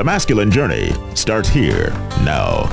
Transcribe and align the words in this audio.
The 0.00 0.04
masculine 0.04 0.50
journey 0.50 0.92
starts 1.14 1.50
here 1.50 1.90
now. 2.24 2.70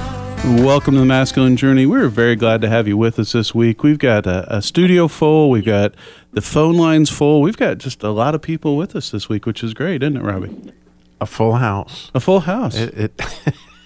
Welcome 0.64 0.94
to 0.94 1.02
the 1.02 1.06
Masculine 1.06 1.58
Journey. 1.58 1.86
We're 1.86 2.08
very 2.08 2.38
glad 2.38 2.62
to 2.62 2.70
have 2.70 2.88
you 2.88 2.96
with 2.96 3.20
us 3.20 3.34
this 3.34 3.54
week. 3.54 3.84
We've 3.84 4.00
got 4.00 4.26
a, 4.26 4.56
a, 4.56 4.62
studio 4.62 5.10
full, 5.10 5.50
we've 5.50 5.66
got 5.66 5.94
the 6.32 6.40
phone 6.40 6.78
lines 6.78 7.10
full, 7.10 7.42
we've 7.42 7.58
got 7.58 7.80
just 7.80 8.02
a 8.02 8.12
lot 8.12 8.34
of 8.34 8.42
people 8.42 8.78
with 8.78 8.96
us 8.96 9.12
this 9.12 9.28
week, 9.28 9.46
which 9.46 9.62
is 9.62 9.74
great, 9.74 10.04
isn't 10.04 10.16
it, 10.16 10.24
Robbie? 10.24 10.72
A 11.20 11.26
full 11.26 11.56
house. 11.56 12.12
A 12.16 12.22
full 12.22 12.40
house. 12.40 12.78
It, 12.78 12.98
it 12.98 13.22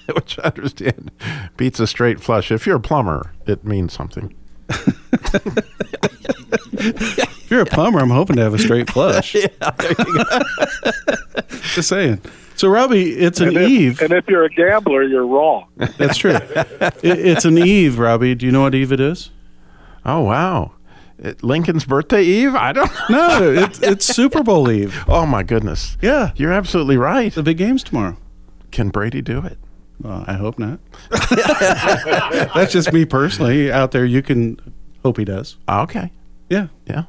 which 0.13 0.37
I 0.37 0.43
understand 0.55 1.09
beats 1.57 1.79
a 1.79 1.87
straight 1.87 2.21
flush. 2.21 2.51
If 2.51 2.67
you're 2.67 2.75
a 2.75 2.79
plumber, 2.79 3.33
it 3.47 3.65
means 3.65 3.91
something. 3.91 4.35
if 6.73 7.47
you're 7.49 7.61
a 7.61 7.65
plumber, 7.65 8.01
I'm 8.01 8.11
hoping 8.11 8.35
to 8.35 8.43
have 8.43 8.53
a 8.53 8.59
straight 8.59 8.91
flush. 8.91 9.33
yeah, 9.35 9.47
Just 11.73 11.89
saying. 11.89 12.21
So, 12.61 12.67
Robbie, 12.67 13.13
it's 13.13 13.39
an 13.39 13.47
and 13.47 13.57
if, 13.57 13.69
Eve. 13.71 14.01
And 14.03 14.13
if 14.13 14.27
you're 14.27 14.43
a 14.43 14.49
gambler, 14.51 15.01
you're 15.01 15.25
wrong. 15.25 15.65
That's 15.97 16.15
true. 16.15 16.33
it, 16.35 16.93
it's 17.01 17.43
an 17.43 17.57
Eve, 17.57 17.97
Robbie. 17.97 18.35
Do 18.35 18.45
you 18.45 18.51
know 18.51 18.61
what 18.61 18.75
Eve 18.75 18.91
it 18.91 18.99
is? 18.99 19.31
Oh, 20.05 20.21
wow. 20.21 20.73
It, 21.17 21.43
Lincoln's 21.43 21.85
birthday 21.85 22.21
Eve? 22.21 22.53
I 22.53 22.71
don't 22.71 22.91
know. 23.09 23.39
No, 23.39 23.51
it's, 23.51 23.81
it's 23.81 24.05
Super 24.05 24.43
Bowl 24.43 24.69
Eve. 24.69 24.95
Oh, 25.07 25.25
my 25.25 25.41
goodness. 25.41 25.97
Yeah. 26.03 26.33
You're 26.35 26.51
absolutely 26.51 26.97
right. 26.97 27.33
The 27.33 27.41
big 27.41 27.57
game's 27.57 27.81
tomorrow. 27.81 28.15
Can 28.69 28.89
Brady 28.89 29.23
do 29.23 29.43
it? 29.43 29.57
Well, 29.99 30.23
I 30.27 30.33
hope 30.33 30.59
not. 30.59 30.79
That's 32.53 32.71
just 32.71 32.93
me 32.93 33.05
personally. 33.05 33.71
Out 33.71 33.89
there, 33.89 34.05
you 34.05 34.21
can 34.21 34.59
hope 35.01 35.17
he 35.17 35.25
does. 35.25 35.57
Okay. 35.67 36.11
Yeah. 36.47 36.67
Yeah. 36.85 37.05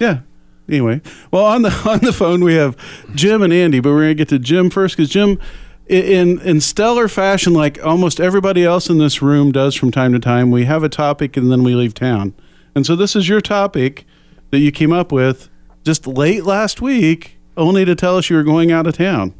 Yeah 0.00 0.22
anyway, 0.68 1.00
well 1.30 1.44
on 1.44 1.62
the 1.62 1.70
on 1.88 2.00
the 2.00 2.12
phone 2.12 2.44
we 2.44 2.54
have 2.54 2.76
Jim 3.14 3.42
and 3.42 3.52
Andy, 3.52 3.80
but 3.80 3.90
we're 3.90 4.02
gonna 4.02 4.14
get 4.14 4.28
to 4.28 4.38
Jim 4.38 4.70
first 4.70 4.96
because 4.96 5.10
Jim, 5.10 5.38
in 5.86 6.40
in 6.40 6.60
stellar 6.60 7.08
fashion, 7.08 7.52
like 7.52 7.84
almost 7.84 8.20
everybody 8.20 8.64
else 8.64 8.88
in 8.88 8.98
this 8.98 9.22
room 9.22 9.52
does 9.52 9.74
from 9.74 9.90
time 9.90 10.12
to 10.12 10.18
time, 10.18 10.50
we 10.50 10.64
have 10.64 10.82
a 10.82 10.88
topic 10.88 11.36
and 11.36 11.50
then 11.50 11.62
we 11.62 11.74
leave 11.74 11.94
town, 11.94 12.34
and 12.74 12.84
so 12.84 12.94
this 12.96 13.16
is 13.16 13.28
your 13.28 13.40
topic 13.40 14.04
that 14.50 14.58
you 14.58 14.72
came 14.72 14.92
up 14.92 15.12
with 15.12 15.48
just 15.84 16.06
late 16.06 16.44
last 16.44 16.80
week, 16.80 17.38
only 17.56 17.84
to 17.84 17.94
tell 17.94 18.16
us 18.16 18.30
you 18.30 18.36
were 18.36 18.42
going 18.42 18.70
out 18.70 18.86
of 18.86 18.96
town. 18.96 19.34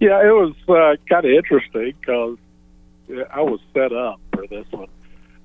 Yeah, 0.00 0.20
it 0.20 0.32
was 0.32 0.54
uh, 0.68 0.96
kind 1.08 1.24
of 1.24 1.30
interesting 1.30 1.94
because 2.00 2.36
I 3.30 3.40
was 3.40 3.60
set 3.72 3.92
up 3.92 4.20
for 4.34 4.46
this 4.48 4.66
one. 4.70 4.88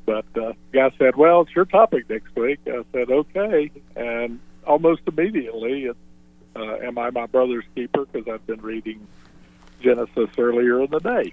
But 0.08 0.26
uh, 0.42 0.54
guy 0.72 0.90
said, 0.98 1.18
"Well, 1.18 1.42
it's 1.42 1.54
your 1.54 1.66
topic 1.66 2.10
next 2.10 2.34
week." 2.38 2.60
I 2.66 2.84
said, 2.94 3.12
"Okay," 3.12 3.70
and 3.96 4.40
almost 4.66 5.02
immediately, 5.06 5.84
it, 5.84 5.98
uh, 6.56 6.78
"Am 6.78 6.98
I 6.98 7.10
my 7.10 7.26
brother's 7.26 7.66
keeper?" 7.76 8.06
Because 8.06 8.26
I've 8.34 8.48
been 8.48 8.62
reading 8.62 9.06
Genesis 9.82 10.30
earlier 10.38 10.82
in 10.82 10.90
the 10.92 11.00
day, 11.00 11.30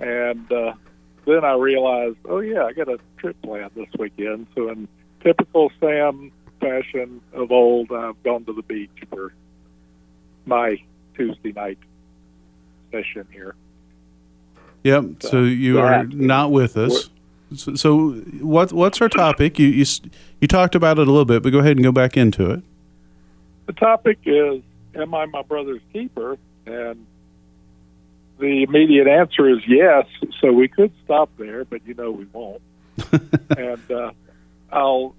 and 0.00 0.50
uh, 0.50 0.74
then 1.26 1.44
I 1.44 1.54
realized, 1.54 2.16
"Oh 2.24 2.40
yeah, 2.40 2.64
I 2.64 2.72
got 2.72 2.88
a 2.88 2.98
trip 3.18 3.40
planned 3.40 3.70
this 3.76 3.88
weekend." 3.96 4.48
So, 4.56 4.68
in 4.68 4.88
typical 5.20 5.70
Sam 5.78 6.32
fashion 6.60 7.20
of 7.32 7.52
old, 7.52 7.92
I've 7.92 8.20
gone 8.24 8.44
to 8.46 8.52
the 8.52 8.62
beach 8.62 9.04
for 9.10 9.32
my 10.44 10.82
Tuesday 11.14 11.52
night 11.52 11.78
session 12.90 13.28
here. 13.30 13.54
Yep. 14.82 15.04
So, 15.20 15.28
so 15.28 15.42
you 15.44 15.78
are 15.78 16.02
not 16.02 16.50
with 16.50 16.76
us. 16.76 17.10
So, 17.56 17.74
so 17.74 18.10
what 18.40 18.72
what's 18.72 19.00
our 19.00 19.08
topic? 19.08 19.58
You, 19.58 19.68
you 19.68 19.84
you 20.40 20.48
talked 20.48 20.74
about 20.74 20.98
it 20.98 21.08
a 21.08 21.10
little 21.10 21.24
bit, 21.24 21.42
but 21.42 21.50
go 21.50 21.58
ahead 21.58 21.76
and 21.76 21.84
go 21.84 21.92
back 21.92 22.16
into 22.16 22.50
it. 22.50 22.62
The 23.66 23.72
topic 23.72 24.18
is, 24.24 24.62
"Am 24.94 25.14
I 25.14 25.26
my 25.26 25.42
brother's 25.42 25.82
keeper?" 25.92 26.38
And 26.66 27.06
the 28.38 28.64
immediate 28.64 29.06
answer 29.06 29.48
is 29.48 29.60
yes. 29.66 30.06
So 30.40 30.52
we 30.52 30.68
could 30.68 30.92
stop 31.04 31.30
there, 31.38 31.64
but 31.64 31.86
you 31.86 31.94
know 31.94 32.10
we 32.10 32.26
won't. 32.32 32.62
and 33.56 33.90
uh, 33.90 34.12
I'll. 34.70 35.14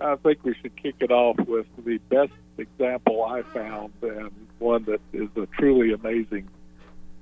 I 0.00 0.16
think 0.16 0.42
we 0.42 0.54
should 0.60 0.74
kick 0.74 0.96
it 0.98 1.12
off 1.12 1.36
with 1.46 1.66
the 1.84 1.98
best 2.08 2.32
example 2.58 3.22
I 3.22 3.42
found, 3.42 3.92
and 4.02 4.32
one 4.58 4.84
that 4.84 5.00
is 5.12 5.28
a 5.36 5.46
truly 5.46 5.92
amazing 5.92 6.48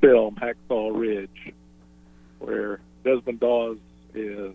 film, 0.00 0.36
Hacksaw 0.36 0.98
Ridge, 0.98 1.52
where 2.38 2.80
Desmond 3.04 3.40
Doss 3.40 3.76
is 4.14 4.52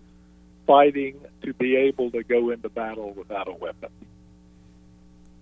fighting 0.66 1.20
to 1.44 1.54
be 1.54 1.76
able 1.76 2.12
to 2.12 2.24
go 2.24 2.50
into 2.50 2.70
battle 2.70 3.14
without 3.14 3.48
a 3.48 3.54
weapon. 3.54 3.90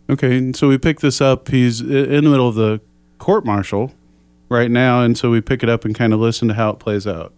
Okay, 0.09 0.37
and 0.37 0.55
so 0.55 0.67
we 0.67 0.77
pick 0.77 0.99
this 0.99 1.21
up. 1.21 1.47
He's 1.47 1.79
in 1.79 2.23
the 2.23 2.29
middle 2.29 2.47
of 2.47 2.55
the 2.55 2.81
court 3.19 3.45
martial 3.45 3.93
right 4.49 4.69
now, 4.69 5.01
and 5.01 5.17
so 5.17 5.31
we 5.31 5.41
pick 5.41 5.63
it 5.63 5.69
up 5.69 5.85
and 5.85 5.95
kind 5.95 6.13
of 6.13 6.19
listen 6.19 6.47
to 6.49 6.53
how 6.53 6.71
it 6.71 6.79
plays 6.79 7.07
out. 7.07 7.33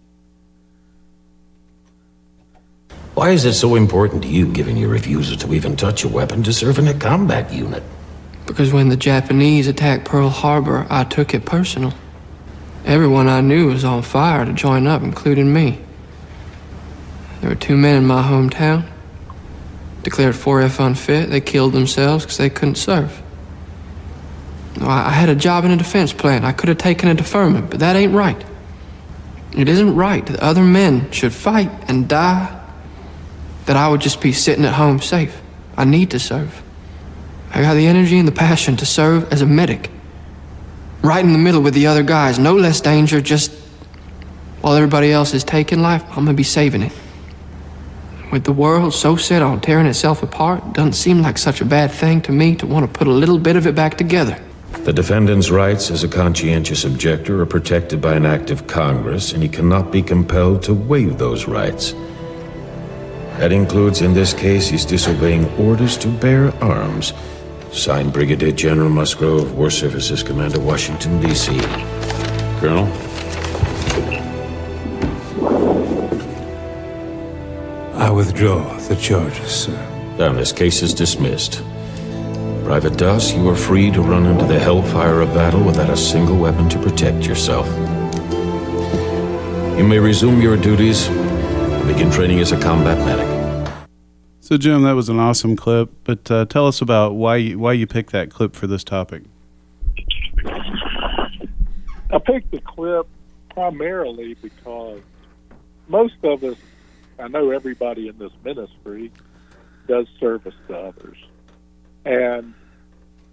Why 3.13 3.30
is 3.30 3.46
it 3.46 3.53
so 3.53 3.75
important 3.75 4.24
to 4.24 4.28
you, 4.28 4.52
given 4.52 4.75
your 4.75 4.90
refusal 4.90 5.38
to 5.38 5.53
even 5.53 5.78
touch 5.78 6.03
a 6.03 6.09
weapon, 6.09 6.44
to 6.44 6.52
serve 6.52 6.80
in 6.80 6.88
a 6.88 6.94
combat 6.94 7.53
unit? 7.53 7.84
Because 8.46 8.74
when 8.74 8.90
the 8.90 8.97
Japanese 8.97 9.68
attacked 9.68 10.03
Pearl 10.03 10.30
Harbor, 10.30 10.86
I 10.90 11.06
took 11.06 11.34
it 11.34 11.46
personal. 11.46 11.94
Everyone 12.84 13.30
I 13.30 13.42
knew 13.42 13.68
was 13.68 13.86
on 13.86 14.02
fire 14.02 14.44
to 14.44 14.52
join 14.53 14.86
up, 14.86 15.02
including 15.02 15.53
me. 15.53 15.80
There 17.45 17.51
were 17.51 17.61
two 17.61 17.78
men 17.78 17.97
in 17.97 18.07
my 18.07 18.23
hometown. 18.23 18.89
Declared 20.01 20.33
4F 20.33 20.83
unfit. 20.83 21.29
They 21.29 21.41
killed 21.41 21.73
themselves 21.73 22.25
because 22.25 22.39
they 22.39 22.50
couldn't 22.50 22.73
serve. 22.73 23.22
I 24.81 25.11
had 25.11 25.29
a 25.29 25.35
job 25.35 25.63
in 25.63 25.69
a 25.69 25.78
defense 25.78 26.11
plant. 26.11 26.44
I 26.44 26.53
could 26.53 26.69
have 26.69 26.79
taken 26.79 27.07
a 27.07 27.13
deferment, 27.13 27.69
but 27.69 27.81
that 27.81 27.95
ain't 27.95 28.13
right. 28.13 28.44
It 29.56 29.69
isn't 29.69 29.95
right 29.95 30.25
that 30.25 30.39
other 30.39 30.63
men 30.63 31.11
should 31.11 31.33
fight 31.33 31.69
and 31.88 32.09
die, 32.09 32.67
that 33.67 33.77
I 33.77 33.89
would 33.89 34.01
just 34.01 34.22
be 34.22 34.33
sitting 34.33 34.66
at 34.66 34.73
home 34.73 35.00
safe. 35.00 35.39
I 35.77 35.85
need 35.85 36.09
to 36.09 36.19
serve. 36.19 36.63
I 37.51 37.62
got 37.62 37.75
the 37.75 37.85
energy 37.85 38.17
and 38.17 38.27
the 38.27 38.31
passion 38.31 38.75
to 38.77 38.88
serve 38.88 39.31
as 39.31 39.44
a 39.44 39.45
medic. 39.45 39.91
Right 41.03 41.23
in 41.23 41.31
the 41.31 41.38
middle 41.38 41.62
with 41.62 41.75
the 41.75 41.85
other 41.85 42.01
guys. 42.01 42.39
No 42.39 42.56
less 42.56 42.81
danger, 42.81 43.22
just 43.22 43.51
while 44.62 44.73
everybody 44.73 45.12
else 45.12 45.35
is 45.35 45.44
taking 45.44 45.83
life, 45.83 46.03
I'm 46.09 46.25
gonna 46.25 46.33
be 46.33 46.41
saving 46.41 46.81
it. 46.81 46.91
With 48.31 48.44
the 48.44 48.54
world 48.54 48.94
so 48.94 49.16
set 49.16 49.42
on 49.42 49.62
tearing 49.62 49.86
itself 49.86 50.24
apart, 50.24 50.74
doesn't 50.74 50.94
seem 50.94 51.22
like 51.22 51.38
such 51.38 51.62
a 51.62 51.66
bad 51.66 51.92
thing 51.92 52.22
to 52.24 52.31
me 52.31 52.56
to 52.56 52.66
want 52.66 52.86
to 52.86 52.98
put 52.98 53.07
a 53.07 53.12
little 53.12 53.38
bit 53.38 53.56
of 53.56 53.68
it 53.68 53.75
back 53.75 53.98
together. 53.98 54.38
The 54.83 54.94
defendant's 54.94 55.50
rights 55.50 55.89
as 55.89 56.04
a 56.04 56.07
conscientious 56.07 56.86
objector 56.86 57.42
are 57.42 57.45
protected 57.45 58.01
by 58.01 58.13
an 58.13 58.25
act 58.25 58.51
of 58.51 58.68
Congress, 58.68 59.31
and 59.31 59.42
he 59.42 59.50
cannot 59.50 59.92
be 59.92 60.01
compelled 60.01 60.63
to 60.63 60.74
waive 60.74 61.18
those 61.18 61.48
rights. 61.48 61.94
That 63.39 63.51
includes, 63.51 64.01
in 64.01 64.13
this 64.13 64.33
case, 64.33 64.68
his 64.68 64.86
disobeying 64.86 65.45
orders 65.56 65.98
to 65.98 66.07
bear 66.07 66.54
arms. 66.63 67.13
Signed 67.72 68.13
Brigadier 68.13 68.51
General 68.51 68.89
Musgrove, 68.89 69.57
War 69.57 69.69
Services 69.69 70.24
Commander, 70.24 70.60
Washington, 70.60 71.19
D.C. 71.19 71.60
Colonel? 72.60 72.86
I 78.06 78.12
withdraw 78.12 78.78
the 78.88 78.96
charges, 78.98 79.50
sir. 79.50 80.16
Then 80.16 80.36
this 80.36 80.52
case 80.52 80.84
is 80.84 80.94
dismissed. 80.94 81.63
Private 82.63 83.00
Doss, 83.00 83.34
you 83.34 83.50
are 83.50 83.56
free 83.56 83.90
to 83.90 84.00
run 84.00 84.28
into 84.28 84.46
the 84.46 84.60
hellfire 84.60 85.22
of 85.22 85.34
battle 85.34 85.63
without 85.63 85.90
a 85.90 85.98
single 85.98 86.38
weapon 86.38 86.69
to 86.69 86.78
protect 86.78 87.25
yourself. 87.25 87.66
You 89.75 89.86
may 89.86 89.98
resume 89.98 90.40
your 90.40 90.56
duties 90.56 91.07
and 91.07 91.88
begin 91.88 92.12
training 92.12 92.42
as 92.42 92.52
a 92.52 92.62
combat 92.62 93.00
medic. 93.00 93.75
So, 94.40 94.56
Jim, 94.58 94.84
that 94.84 94.94
was 94.94 95.10
an 95.10 95.18
awesome 95.18 95.56
clip. 95.56 95.90
But 96.04 96.30
uh, 96.30 96.46
tell 96.46 96.68
us 96.68 96.81
about 96.81 97.16
why 97.16 97.38
you, 97.38 97.58
why 97.58 97.74
you 97.74 97.88
picked 97.88 98.12
that 98.12 98.30
clip 98.30 98.56
for 98.56 98.68
this 98.68 98.84
topic. 98.84 99.24
I 102.12 102.19
picked 102.24 102.51
the 102.51 102.62
clip 102.63 103.08
primarily 103.50 104.36
because 104.36 105.01
most 105.88 106.18
of 106.24 106.44
us, 106.44 106.56
I 107.19 107.27
know 107.27 107.51
everybody 107.51 108.07
in 108.07 108.17
this 108.17 108.31
ministry, 108.44 109.12
does 109.88 110.07
service 110.19 110.56
to 110.67 110.77
others, 110.77 111.17
and 112.06 112.53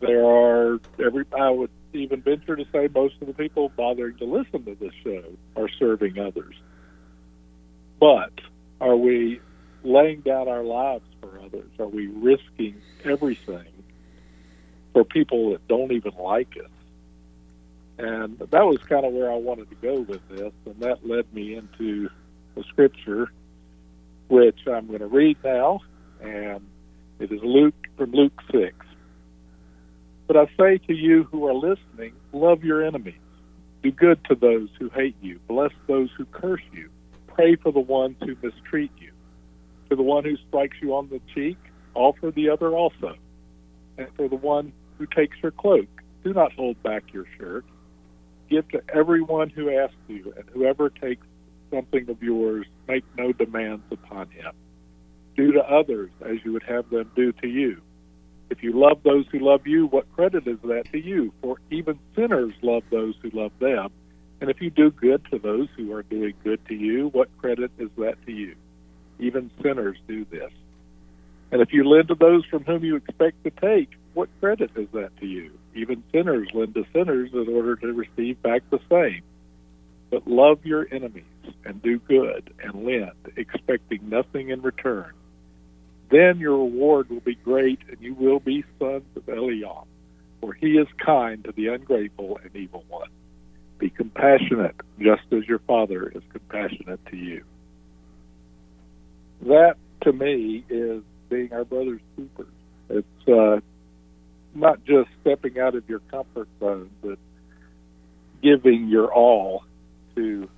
there 0.01 0.25
are 0.25 0.81
every. 0.99 1.25
I 1.39 1.51
would 1.51 1.71
even 1.93 2.21
venture 2.21 2.57
to 2.57 2.65
say 2.73 2.89
most 2.95 3.15
of 3.21 3.27
the 3.27 3.35
people 3.35 3.71
bothering 3.71 4.17
to 4.19 4.25
listen 4.25 4.65
to 4.65 4.75
this 4.75 4.93
show 5.03 5.25
are 5.57 5.69
serving 5.69 6.19
others. 6.19 6.55
But 7.99 8.33
are 8.81 8.97
we 8.97 9.41
laying 9.85 10.21
down 10.21 10.49
our 10.49 10.65
lives 10.65 11.05
for 11.21 11.39
others? 11.41 11.71
Are 11.79 11.87
we 11.87 12.07
risking 12.07 12.81
everything 13.05 13.73
for 14.93 15.05
people 15.05 15.53
that 15.53 15.67
don't 15.69 15.93
even 15.93 16.13
like 16.19 16.57
us? 16.57 16.71
And 17.99 18.39
that 18.39 18.65
was 18.67 18.79
kind 18.89 19.05
of 19.05 19.13
where 19.13 19.31
I 19.31 19.37
wanted 19.37 19.71
to 19.71 19.77
go 19.77 20.01
with 20.01 20.27
this, 20.29 20.53
and 20.67 20.81
that 20.81 21.07
led 21.07 21.33
me 21.33 21.55
into 21.55 22.11
the 22.55 22.65
scripture, 22.65 23.31
which 24.33 24.61
I'm 24.67 24.87
going 24.87 25.01
to 25.01 25.07
read 25.07 25.37
now, 25.45 25.81
and 26.23 26.67
it 27.21 27.31
is 27.31 27.41
Luke 27.43 27.75
from 27.99 28.13
Luke 28.13 28.41
6. 28.51 28.75
But 30.27 30.39
I 30.39 30.47
say 30.59 30.79
to 30.87 30.95
you 30.95 31.25
who 31.25 31.47
are 31.47 31.53
listening, 31.53 32.15
love 32.33 32.65
your 32.65 32.83
enemies. 32.83 33.21
Do 33.83 33.91
good 33.91 34.25
to 34.31 34.35
those 34.35 34.71
who 34.79 34.89
hate 34.89 35.17
you. 35.21 35.39
Bless 35.49 35.73
those 35.87 36.09
who 36.17 36.25
curse 36.25 36.63
you. 36.73 36.89
Pray 37.27 37.57
for 37.57 37.73
the 37.73 37.81
ones 37.81 38.17
who 38.21 38.35
mistreat 38.43 38.91
you. 38.99 39.13
To 39.91 39.97
the 39.97 40.03
one 40.03 40.25
who 40.25 40.39
strikes 40.49 40.79
you 40.81 40.95
on 40.95 41.11
the 41.11 41.21
cheek, 41.35 41.59
offer 41.95 42.31
the 42.31 42.49
other 42.49 42.71
also. 42.71 43.17
And 43.99 44.09
for 44.17 44.31
the 44.31 44.37
one 44.37 44.73
who 44.97 45.05
takes 45.05 45.37
your 45.43 45.53
cloak, 45.53 45.89
do 46.25 46.33
not 46.33 46.55
hold 46.55 46.83
back 46.83 47.13
your 47.13 47.27
shirt. 47.37 47.67
Give 48.49 48.67
to 48.71 48.83
everyone 48.95 49.51
who 49.51 49.69
asks 49.69 49.95
you, 50.09 50.33
and 50.39 50.49
whoever 50.55 50.89
takes 50.89 51.27
something 51.73 52.09
of 52.09 52.23
yours, 52.23 52.67
make 52.87 53.05
no 53.17 53.33
demands 53.33 53.85
upon 53.91 54.31
him. 54.31 54.53
Do 55.37 55.53
to 55.53 55.61
others 55.61 56.11
as 56.25 56.37
you 56.45 56.53
would 56.53 56.63
have 56.65 56.89
them 56.91 57.11
do 57.17 57.33
to 57.33 57.49
you. 57.49 57.81
If 58.51 58.63
you 58.63 58.73
love 58.73 59.03
those 59.03 59.25
who 59.33 59.39
love 59.39 59.67
you, 59.67 59.87
what 59.87 60.13
credit 60.15 60.47
is 60.47 60.59
that 60.65 60.85
to 60.93 60.99
you? 60.99 61.33
For 61.41 61.57
even 61.71 61.99
sinners 62.15 62.53
love 62.63 62.83
those 62.91 63.15
who 63.23 63.31
love 63.31 63.53
them. 63.61 63.89
And 64.41 64.51
if 64.51 64.61
you 64.61 64.69
do 64.71 64.91
good 64.91 65.25
to 65.31 65.39
those 65.39 65.69
who 65.77 65.93
are 65.95 66.03
doing 66.03 66.35
good 66.45 66.61
to 66.67 66.75
you, 66.75 67.09
what 67.09 67.29
credit 67.39 67.71
is 67.79 67.89
that 67.97 68.17
to 68.27 68.33
you? 68.33 68.55
Even 69.19 69.51
sinners 69.63 69.97
do 70.07 70.27
this. 70.31 70.51
And 71.51 71.63
if 71.63 71.73
you 71.73 71.89
lend 71.89 72.09
to 72.09 72.15
those 72.15 72.45
from 72.47 72.65
whom 72.65 72.85
you 72.85 72.97
expect 72.97 73.43
to 73.45 73.51
take, 73.51 73.91
what 74.15 74.29
credit 74.41 74.71
is 74.77 74.89
that 74.93 75.17
to 75.21 75.27
you? 75.27 75.53
Even 75.75 76.03
sinners 76.13 76.49
lend 76.53 76.75
to 76.75 76.85
sinners 76.93 77.31
in 77.33 77.49
order 77.49 77.77
to 77.77 77.93
receive 77.93 78.43
back 78.43 78.63
the 78.71 78.81
same. 78.91 79.23
But 80.13 80.29
love 80.29 80.67
your 80.67 80.87
enemies 80.93 81.25
and 81.65 81.81
do 81.81 81.99
good 81.99 82.53
and 82.63 82.85
lend, 82.85 83.33
expecting 83.39 84.11
nothing 84.11 84.51
in 84.51 84.61
return. 84.61 85.11
Then 86.11 86.39
your 86.39 86.59
reward 86.59 87.09
will 87.09 87.21
be 87.21 87.35
great, 87.35 87.79
and 87.89 87.97
you 87.99 88.13
will 88.13 88.39
be 88.39 88.63
sons 88.79 89.07
of 89.17 89.25
Elyon, 89.25 89.87
for 90.39 90.53
he 90.53 90.73
is 90.73 90.87
kind 90.99 91.43
to 91.45 91.53
the 91.53 91.69
ungrateful 91.69 92.39
and 92.45 92.55
evil 92.55 92.85
one. 92.91 93.09
Be 93.79 93.89
compassionate, 93.89 94.77
just 95.01 95.23
as 95.33 95.49
your 95.49 95.61
Father 95.61 96.13
is 96.15 96.23
compassionate 96.31 97.01
to 97.07 97.17
you. 97.17 97.43
That, 99.47 99.77
to 100.03 100.13
me, 100.13 100.63
is 100.69 101.03
being 101.31 101.55
our 101.55 101.65
brother's 101.65 102.03
keepers. 102.17 102.53
It's 102.91 103.29
uh, 103.29 103.61
not 104.55 104.85
just 104.85 105.09
stepping 105.23 105.59
out 105.59 105.75
of 105.75 105.89
your 105.89 106.01
comfort 106.11 106.49
zone, 106.61 106.91
but 107.03 107.19
giving 108.43 108.89
your 108.89 109.11
all 109.11 109.65
to 110.17 110.49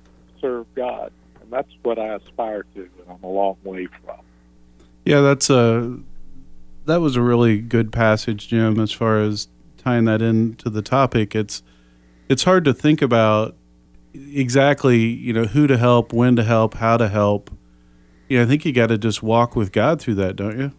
serve 0.41 0.67
God. 0.75 1.13
And 1.41 1.51
that's 1.51 1.71
what 1.83 1.99
I 1.99 2.15
aspire 2.15 2.65
to, 2.75 2.81
and 2.81 3.09
I'm 3.09 3.23
a 3.23 3.31
long 3.31 3.57
way 3.65 3.87
from. 3.87 4.19
Yeah, 5.05 5.21
that's 5.21 5.51
a 5.51 5.99
that 6.87 7.01
was 7.01 7.17
a 7.17 7.23
really 7.23 7.61
good 7.61 7.93
passage, 7.93 8.49
Jim. 8.49 8.81
As 8.81 8.93
far 8.93 9.21
as 9.21 9.49
tying 9.77 10.05
that 10.07 10.23
into 10.23 10.71
the 10.71 10.83
topic, 10.83 11.35
it's 11.35 11.63
it's 12.29 12.45
hard 12.45 12.65
to 12.65 12.73
think 12.73 13.03
about 13.03 13.57
exactly 14.15 14.99
you 14.99 15.33
know 15.33 15.45
who 15.45 15.67
to 15.67 15.77
help, 15.77 16.13
when 16.13 16.37
to 16.37 16.45
help, 16.45 16.75
how 16.75 16.97
to 16.97 17.09
help. 17.09 17.51
Yeah, 18.29 18.43
I 18.43 18.47
think 18.47 18.65
you 18.65 18.73
got 18.73 18.87
to 18.87 18.97
just 18.97 19.23
walk 19.23 19.55
with 19.55 19.73
God 19.73 20.01
through 20.01 20.15
that, 20.15 20.37
don't 20.37 20.59
you? 20.59 20.73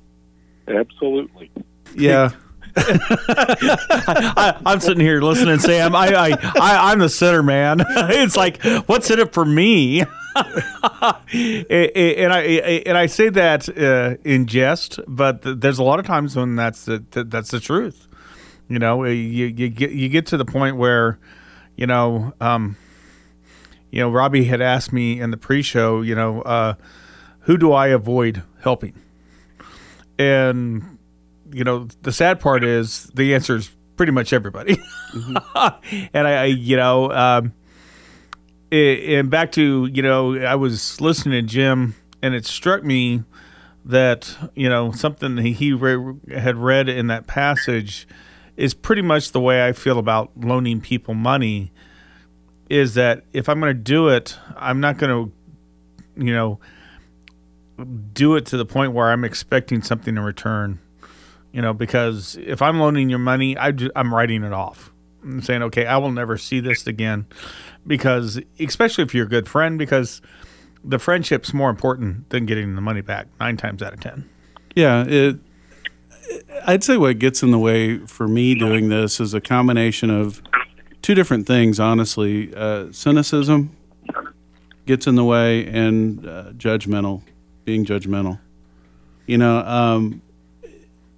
Absolutely. 0.67 1.51
Yeah. 1.95 2.31
I, 2.77 4.59
I'm 4.65 4.79
sitting 4.81 4.99
here 4.99 5.21
listening, 5.21 5.59
Sam. 5.59 5.95
I, 5.95 6.07
I, 6.07 6.29
I 6.59 6.91
I'm 6.91 6.99
the 6.99 7.09
center 7.09 7.41
man. 7.41 7.81
It's 8.15 8.35
like, 8.35 8.61
what's 8.87 9.09
in 9.09 9.19
it 9.19 9.33
for 9.33 9.45
me? 9.45 10.01
and 10.35 12.33
I 12.33 12.83
and 12.85 12.97
I 12.97 13.05
say 13.05 13.29
that 13.29 13.69
uh, 13.69 14.17
in 14.23 14.47
jest, 14.47 14.99
but 15.07 15.41
there's 15.43 15.79
a 15.79 15.83
lot 15.83 15.99
of 15.99 16.05
times 16.05 16.35
when 16.35 16.55
that's 16.55 16.85
the 16.85 17.03
that's 17.11 17.51
the 17.51 17.59
truth. 17.61 18.07
You 18.67 18.79
know, 18.79 19.05
you 19.05 19.45
you 19.45 19.69
get 19.69 19.91
you 19.91 20.09
get 20.09 20.25
to 20.27 20.37
the 20.37 20.45
point 20.45 20.75
where, 20.75 21.17
you 21.77 21.87
know, 21.87 22.33
um, 22.41 22.75
you 23.91 23.99
know, 23.99 24.09
Robbie 24.09 24.43
had 24.43 24.61
asked 24.61 24.91
me 24.91 25.21
in 25.21 25.31
the 25.31 25.37
pre-show, 25.37 26.01
you 26.01 26.15
know, 26.15 26.41
uh, 26.41 26.73
who 27.41 27.57
do 27.57 27.71
I 27.71 27.87
avoid 27.87 28.43
helping? 28.61 28.99
And 30.19 30.94
you 31.51 31.63
know, 31.63 31.87
the 32.01 32.11
sad 32.11 32.39
part 32.39 32.63
is 32.63 33.05
the 33.13 33.33
answer 33.35 33.55
is 33.55 33.69
pretty 33.95 34.11
much 34.11 34.33
everybody. 34.33 34.77
Mm-hmm. 35.13 36.07
and 36.13 36.27
I, 36.27 36.31
I, 36.31 36.45
you 36.45 36.77
know, 36.77 37.11
um, 37.11 37.53
and 38.71 39.29
back 39.29 39.51
to 39.53 39.85
you 39.91 40.01
know, 40.01 40.35
I 40.35 40.55
was 40.55 40.99
listening 40.99 41.45
to 41.45 41.47
Jim, 41.47 41.95
and 42.21 42.33
it 42.33 42.45
struck 42.45 42.83
me 42.83 43.23
that 43.85 44.35
you 44.55 44.67
know 44.67 44.91
something 44.91 45.37
he 45.37 45.71
re- 45.73 46.15
had 46.33 46.57
read 46.57 46.89
in 46.89 47.07
that 47.07 47.27
passage 47.27 48.07
is 48.57 48.73
pretty 48.73 49.01
much 49.01 49.31
the 49.31 49.39
way 49.39 49.67
I 49.67 49.73
feel 49.73 49.99
about 49.99 50.31
loaning 50.35 50.81
people 50.81 51.13
money. 51.13 51.71
Is 52.67 52.95
that 52.95 53.23
if 53.31 53.47
I'm 53.47 53.59
going 53.59 53.69
to 53.69 53.79
do 53.79 54.07
it, 54.07 54.39
I'm 54.57 54.79
not 54.79 54.97
going 54.97 55.11
to, 55.29 56.23
you 56.25 56.33
know, 56.33 56.59
do 58.11 58.35
it 58.35 58.47
to 58.47 58.57
the 58.57 58.65
point 58.65 58.93
where 58.93 59.11
I'm 59.11 59.23
expecting 59.23 59.83
something 59.83 60.17
in 60.17 60.23
return. 60.23 60.79
You 61.55 61.61
know, 61.61 61.71
because 61.73 62.35
if 62.35 62.61
I'm 62.61 62.81
loaning 62.81 63.09
your 63.09 63.19
money, 63.19 63.57
I 63.57 63.71
am 63.95 64.13
writing 64.13 64.43
it 64.43 64.51
off. 64.51 64.91
I'm 65.23 65.41
saying, 65.41 65.63
okay, 65.63 65.85
I 65.85 65.95
will 65.95 66.11
never 66.11 66.37
see 66.37 66.59
this 66.59 66.85
again 66.85 67.27
because 67.87 68.41
especially 68.59 69.05
if 69.05 69.15
you're 69.15 69.25
a 69.25 69.29
good 69.29 69.47
friend 69.47 69.79
because 69.79 70.21
the 70.83 70.99
friendship's 70.99 71.53
more 71.53 71.69
important 71.69 72.29
than 72.29 72.45
getting 72.45 72.75
the 72.75 72.81
money 72.81 72.99
back 72.99 73.27
9 73.39 73.55
times 73.55 73.81
out 73.81 73.93
of 73.93 74.01
10. 74.01 74.29
Yeah, 74.75 75.05
it 75.07 75.37
I'd 76.65 76.83
say 76.83 76.97
what 76.97 77.19
gets 77.19 77.41
in 77.41 77.51
the 77.51 77.59
way 77.59 77.99
for 77.99 78.27
me 78.27 78.53
doing 78.55 78.89
this 78.89 79.21
is 79.21 79.33
a 79.33 79.39
combination 79.39 80.09
of 80.09 80.41
two 81.01 81.15
different 81.15 81.47
things, 81.47 81.79
honestly. 81.79 82.53
Uh, 82.53 82.91
cynicism 82.91 83.73
gets 84.85 85.07
in 85.07 85.15
the 85.15 85.23
way, 85.23 85.65
and 85.67 86.27
uh, 86.27 86.51
judgmental, 86.57 87.21
being 87.63 87.85
judgmental. 87.85 88.39
You 89.25 89.37
know, 89.37 89.59
um, 89.59 90.21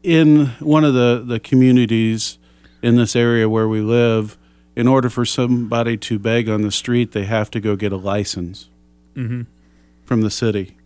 in 0.07 0.45
one 0.59 0.85
of 0.85 0.93
the, 0.93 1.21
the 1.23 1.37
communities 1.37 2.39
in 2.81 2.95
this 2.95 3.13
area 3.13 3.49
where 3.49 3.67
we 3.67 3.81
live, 3.81 4.37
in 4.73 4.87
order 4.87 5.09
for 5.09 5.25
somebody 5.25 5.97
to 5.97 6.17
beg 6.17 6.47
on 6.47 6.61
the 6.61 6.71
street, 6.71 7.11
they 7.11 7.25
have 7.25 7.51
to 7.51 7.59
go 7.59 7.75
get 7.75 7.91
a 7.91 7.97
license 7.97 8.69
mm-hmm. 9.17 9.41
from 10.05 10.21
the 10.21 10.29
city. 10.31 10.77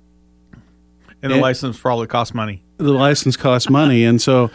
And 1.22 1.30
the 1.30 1.36
and 1.36 1.42
license 1.42 1.78
probably 1.80 2.08
costs 2.08 2.34
money. 2.34 2.64
The 2.78 2.94
license 2.94 3.38
costs 3.38 3.70
money. 3.70 4.04
And 4.06 4.20
so 4.20 4.50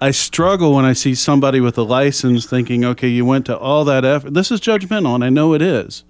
I 0.00 0.10
struggle 0.10 0.74
when 0.74 0.84
I 0.84 0.94
see 0.94 1.14
somebody 1.14 1.60
with 1.60 1.78
a 1.78 1.84
license 1.84 2.44
thinking, 2.44 2.84
okay, 2.84 3.06
you 3.06 3.24
went 3.24 3.46
to 3.46 3.56
all 3.56 3.84
that 3.84 4.04
effort. 4.04 4.34
This 4.34 4.50
is 4.50 4.60
judgmental, 4.60 5.14
and 5.14 5.22
I 5.22 5.28
know 5.28 5.54
it 5.54 5.62
is. 5.62 6.02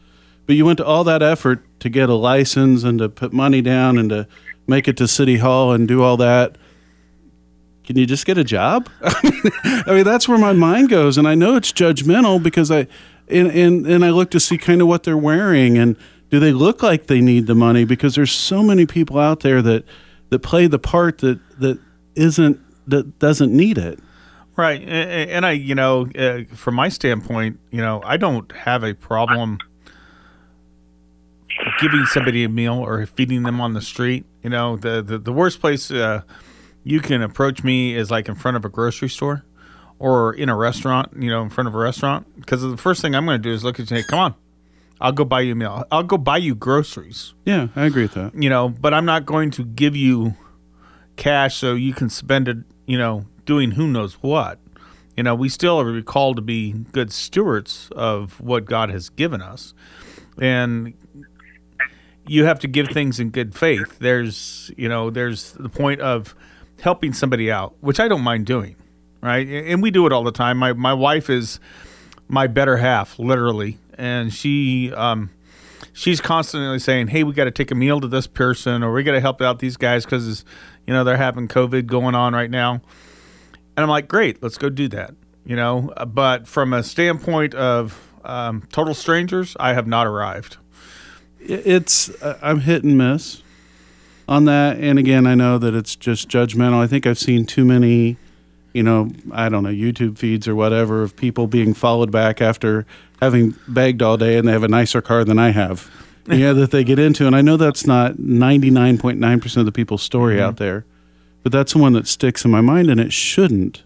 But 0.46 0.56
you 0.56 0.64
went 0.64 0.78
to 0.78 0.86
all 0.86 1.04
that 1.04 1.22
effort 1.22 1.62
to 1.80 1.90
get 1.90 2.08
a 2.08 2.14
license 2.14 2.84
and 2.84 2.98
to 3.00 3.10
put 3.10 3.34
money 3.34 3.60
down 3.60 3.98
and 3.98 4.08
to 4.08 4.26
make 4.66 4.88
it 4.88 4.96
to 4.96 5.06
City 5.06 5.36
Hall 5.36 5.72
and 5.72 5.86
do 5.86 6.02
all 6.02 6.16
that. 6.16 6.56
Can 7.84 7.98
you 7.98 8.06
just 8.06 8.26
get 8.26 8.38
a 8.38 8.44
job? 8.44 8.88
I 9.02 9.84
mean, 9.88 10.04
that's 10.04 10.28
where 10.28 10.38
my 10.38 10.52
mind 10.52 10.88
goes. 10.88 11.18
And 11.18 11.26
I 11.26 11.34
know 11.34 11.56
it's 11.56 11.72
judgmental 11.72 12.42
because 12.42 12.70
I, 12.70 12.86
and, 13.28 13.48
and, 13.48 13.86
and 13.86 14.04
I 14.04 14.10
look 14.10 14.30
to 14.32 14.40
see 14.40 14.56
kind 14.56 14.80
of 14.80 14.88
what 14.88 15.02
they're 15.02 15.16
wearing 15.16 15.78
and 15.78 15.96
do 16.30 16.40
they 16.40 16.52
look 16.52 16.82
like 16.82 17.08
they 17.08 17.20
need 17.20 17.46
the 17.46 17.54
money? 17.54 17.84
Because 17.84 18.14
there's 18.14 18.32
so 18.32 18.62
many 18.62 18.86
people 18.86 19.18
out 19.18 19.40
there 19.40 19.60
that, 19.60 19.84
that 20.30 20.38
play 20.38 20.66
the 20.66 20.78
part 20.78 21.18
that, 21.18 21.38
that 21.60 21.78
isn't 22.14 22.58
that 22.86 23.18
doesn't 23.18 23.54
need 23.54 23.78
it. 23.78 23.98
Right, 24.56 24.80
and, 24.82 25.30
and 25.30 25.46
I, 25.46 25.52
you 25.52 25.74
know, 25.74 26.08
uh, 26.18 26.40
from 26.54 26.74
my 26.74 26.88
standpoint, 26.88 27.58
you 27.70 27.80
know, 27.80 28.02
I 28.04 28.16
don't 28.16 28.50
have 28.52 28.82
a 28.82 28.94
problem 28.94 29.58
giving 31.80 32.04
somebody 32.06 32.44
a 32.44 32.48
meal 32.48 32.74
or 32.74 33.04
feeding 33.06 33.42
them 33.44 33.60
on 33.60 33.74
the 33.74 33.80
street. 33.80 34.24
You 34.42 34.50
know, 34.50 34.76
the 34.76 35.02
the, 35.02 35.18
the 35.18 35.32
worst 35.32 35.60
place 35.60 35.90
uh, 35.90 36.22
you 36.84 37.00
can 37.00 37.22
approach 37.22 37.62
me 37.62 37.96
as 37.96 38.10
like 38.10 38.28
in 38.28 38.34
front 38.34 38.56
of 38.56 38.64
a 38.64 38.68
grocery 38.68 39.08
store 39.08 39.44
or 39.98 40.34
in 40.34 40.48
a 40.48 40.56
restaurant. 40.56 41.12
You 41.16 41.30
know, 41.30 41.42
in 41.42 41.50
front 41.50 41.68
of 41.68 41.74
a 41.74 41.78
restaurant 41.78 42.26
because 42.40 42.62
the 42.62 42.76
first 42.76 43.02
thing 43.02 43.14
I'm 43.14 43.24
going 43.24 43.40
to 43.40 43.48
do 43.48 43.52
is 43.52 43.64
look 43.64 43.78
at 43.78 43.90
you 43.90 43.96
and 43.96 44.04
say, 44.04 44.08
"Come 44.08 44.18
on." 44.18 44.34
I'll 45.02 45.10
go 45.10 45.24
buy 45.24 45.40
you 45.40 45.52
a 45.52 45.54
meal. 45.56 45.84
I'll 45.90 46.04
go 46.04 46.16
buy 46.16 46.36
you 46.36 46.54
groceries. 46.54 47.34
Yeah, 47.44 47.68
I 47.74 47.86
agree 47.86 48.02
with 48.02 48.14
that. 48.14 48.40
You 48.40 48.48
know, 48.48 48.68
but 48.68 48.94
I'm 48.94 49.04
not 49.04 49.26
going 49.26 49.50
to 49.52 49.64
give 49.64 49.96
you 49.96 50.36
cash 51.16 51.56
so 51.56 51.74
you 51.74 51.92
can 51.92 52.08
spend 52.08 52.46
it, 52.46 52.58
you 52.86 52.96
know, 52.96 53.26
doing 53.44 53.72
who 53.72 53.88
knows 53.88 54.14
what. 54.22 54.60
You 55.16 55.24
know, 55.24 55.34
we 55.34 55.48
still 55.48 55.80
are 55.80 56.02
called 56.02 56.36
to 56.36 56.42
be 56.42 56.72
good 56.92 57.12
stewards 57.12 57.88
of 57.96 58.40
what 58.40 58.64
God 58.64 58.90
has 58.90 59.08
given 59.08 59.42
us. 59.42 59.74
And 60.38 60.94
you 62.26 62.44
have 62.44 62.60
to 62.60 62.68
give 62.68 62.88
things 62.88 63.18
in 63.18 63.30
good 63.30 63.56
faith. 63.56 63.98
There's, 63.98 64.70
you 64.76 64.88
know, 64.88 65.10
there's 65.10 65.52
the 65.52 65.68
point 65.68 66.00
of 66.00 66.36
helping 66.82 67.12
somebody 67.12 67.48
out, 67.50 67.76
which 67.80 68.00
I 68.00 68.08
don't 68.08 68.22
mind 68.22 68.44
doing, 68.44 68.74
right? 69.20 69.46
And 69.46 69.80
we 69.80 69.92
do 69.92 70.04
it 70.04 70.12
all 70.12 70.24
the 70.24 70.32
time. 70.32 70.58
My 70.58 70.72
my 70.72 70.92
wife 70.92 71.30
is 71.30 71.60
my 72.28 72.48
better 72.48 72.76
half, 72.76 73.18
literally, 73.18 73.78
and 73.96 74.34
she 74.34 74.92
um, 74.92 75.30
she's 75.92 76.20
constantly 76.20 76.80
saying, 76.80 77.08
"Hey, 77.08 77.22
we 77.22 77.32
got 77.32 77.44
to 77.44 77.50
take 77.50 77.70
a 77.70 77.74
meal 77.74 78.00
to 78.00 78.08
this 78.08 78.26
person, 78.26 78.82
or 78.82 78.92
we 78.92 79.04
got 79.04 79.12
to 79.12 79.20
help 79.20 79.40
out 79.40 79.60
these 79.60 79.76
guys 79.76 80.04
because 80.04 80.44
you 80.86 80.92
know 80.92 81.04
they're 81.04 81.16
having 81.16 81.48
COVID 81.48 81.86
going 81.86 82.14
on 82.14 82.34
right 82.34 82.50
now." 82.50 82.80
And 83.76 83.84
I'm 83.84 83.88
like, 83.88 84.08
"Great, 84.08 84.42
let's 84.42 84.58
go 84.58 84.68
do 84.68 84.88
that." 84.88 85.14
You 85.44 85.56
know, 85.56 85.92
but 86.08 86.48
from 86.48 86.72
a 86.72 86.82
standpoint 86.82 87.54
of 87.54 88.12
um, 88.24 88.64
total 88.72 88.94
strangers, 88.94 89.56
I 89.58 89.74
have 89.74 89.86
not 89.86 90.06
arrived. 90.06 90.56
It's 91.38 92.10
uh, 92.22 92.38
I'm 92.42 92.60
hit 92.60 92.82
and 92.82 92.98
miss 92.98 93.41
on 94.28 94.44
that, 94.46 94.78
and 94.78 94.98
again, 94.98 95.26
I 95.26 95.34
know 95.34 95.58
that 95.58 95.74
it's 95.74 95.96
just 95.96 96.28
judgmental. 96.28 96.80
I 96.82 96.86
think 96.86 97.06
I've 97.06 97.18
seen 97.18 97.44
too 97.44 97.64
many 97.64 98.16
you 98.72 98.82
know, 98.82 99.10
I 99.30 99.48
don't 99.48 99.62
know, 99.62 99.70
YouTube 99.70 100.18
feeds 100.18 100.48
or 100.48 100.54
whatever 100.54 101.02
of 101.02 101.16
people 101.16 101.46
being 101.46 101.74
followed 101.74 102.10
back 102.10 102.40
after 102.40 102.86
having 103.20 103.54
begged 103.68 104.02
all 104.02 104.16
day 104.16 104.38
and 104.38 104.48
they 104.48 104.52
have 104.52 104.62
a 104.62 104.68
nicer 104.68 105.02
car 105.02 105.24
than 105.24 105.38
I 105.38 105.50
have. 105.50 105.90
yeah, 106.26 106.52
that 106.52 106.70
they 106.70 106.84
get 106.84 106.98
into. 106.98 107.26
And 107.26 107.36
I 107.36 107.42
know 107.42 107.56
that's 107.56 107.86
not 107.86 108.14
99.9% 108.14 109.56
of 109.56 109.64
the 109.64 109.72
people's 109.72 110.02
story 110.02 110.36
mm-hmm. 110.36 110.44
out 110.44 110.56
there, 110.56 110.84
but 111.42 111.52
that's 111.52 111.72
the 111.72 111.78
one 111.78 111.92
that 111.94 112.06
sticks 112.06 112.44
in 112.44 112.50
my 112.50 112.60
mind 112.60 112.90
and 112.90 113.00
it 113.00 113.12
shouldn't. 113.12 113.82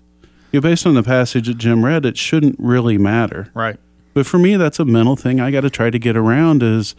You 0.53 0.61
know, 0.61 0.63
based 0.63 0.87
on 0.87 0.95
the 0.95 1.03
passage 1.03 1.49
that 1.49 1.59
Jim 1.59 1.85
read, 1.85 2.07
it 2.07 2.17
shouldn't 2.17 2.57
really 2.59 2.99
matter. 2.99 3.51
Right. 3.55 3.79
But 4.15 4.27
for 4.27 4.39
me, 4.39 4.57
that's 4.57 4.79
a 4.79 4.85
mental 4.85 5.17
thing 5.17 5.41
I 5.41 5.51
got 5.51 5.63
to 5.63 5.71
try 5.71 5.91
to 5.91 5.99
get 5.99 6.17
around 6.17 6.63
is 6.63 6.95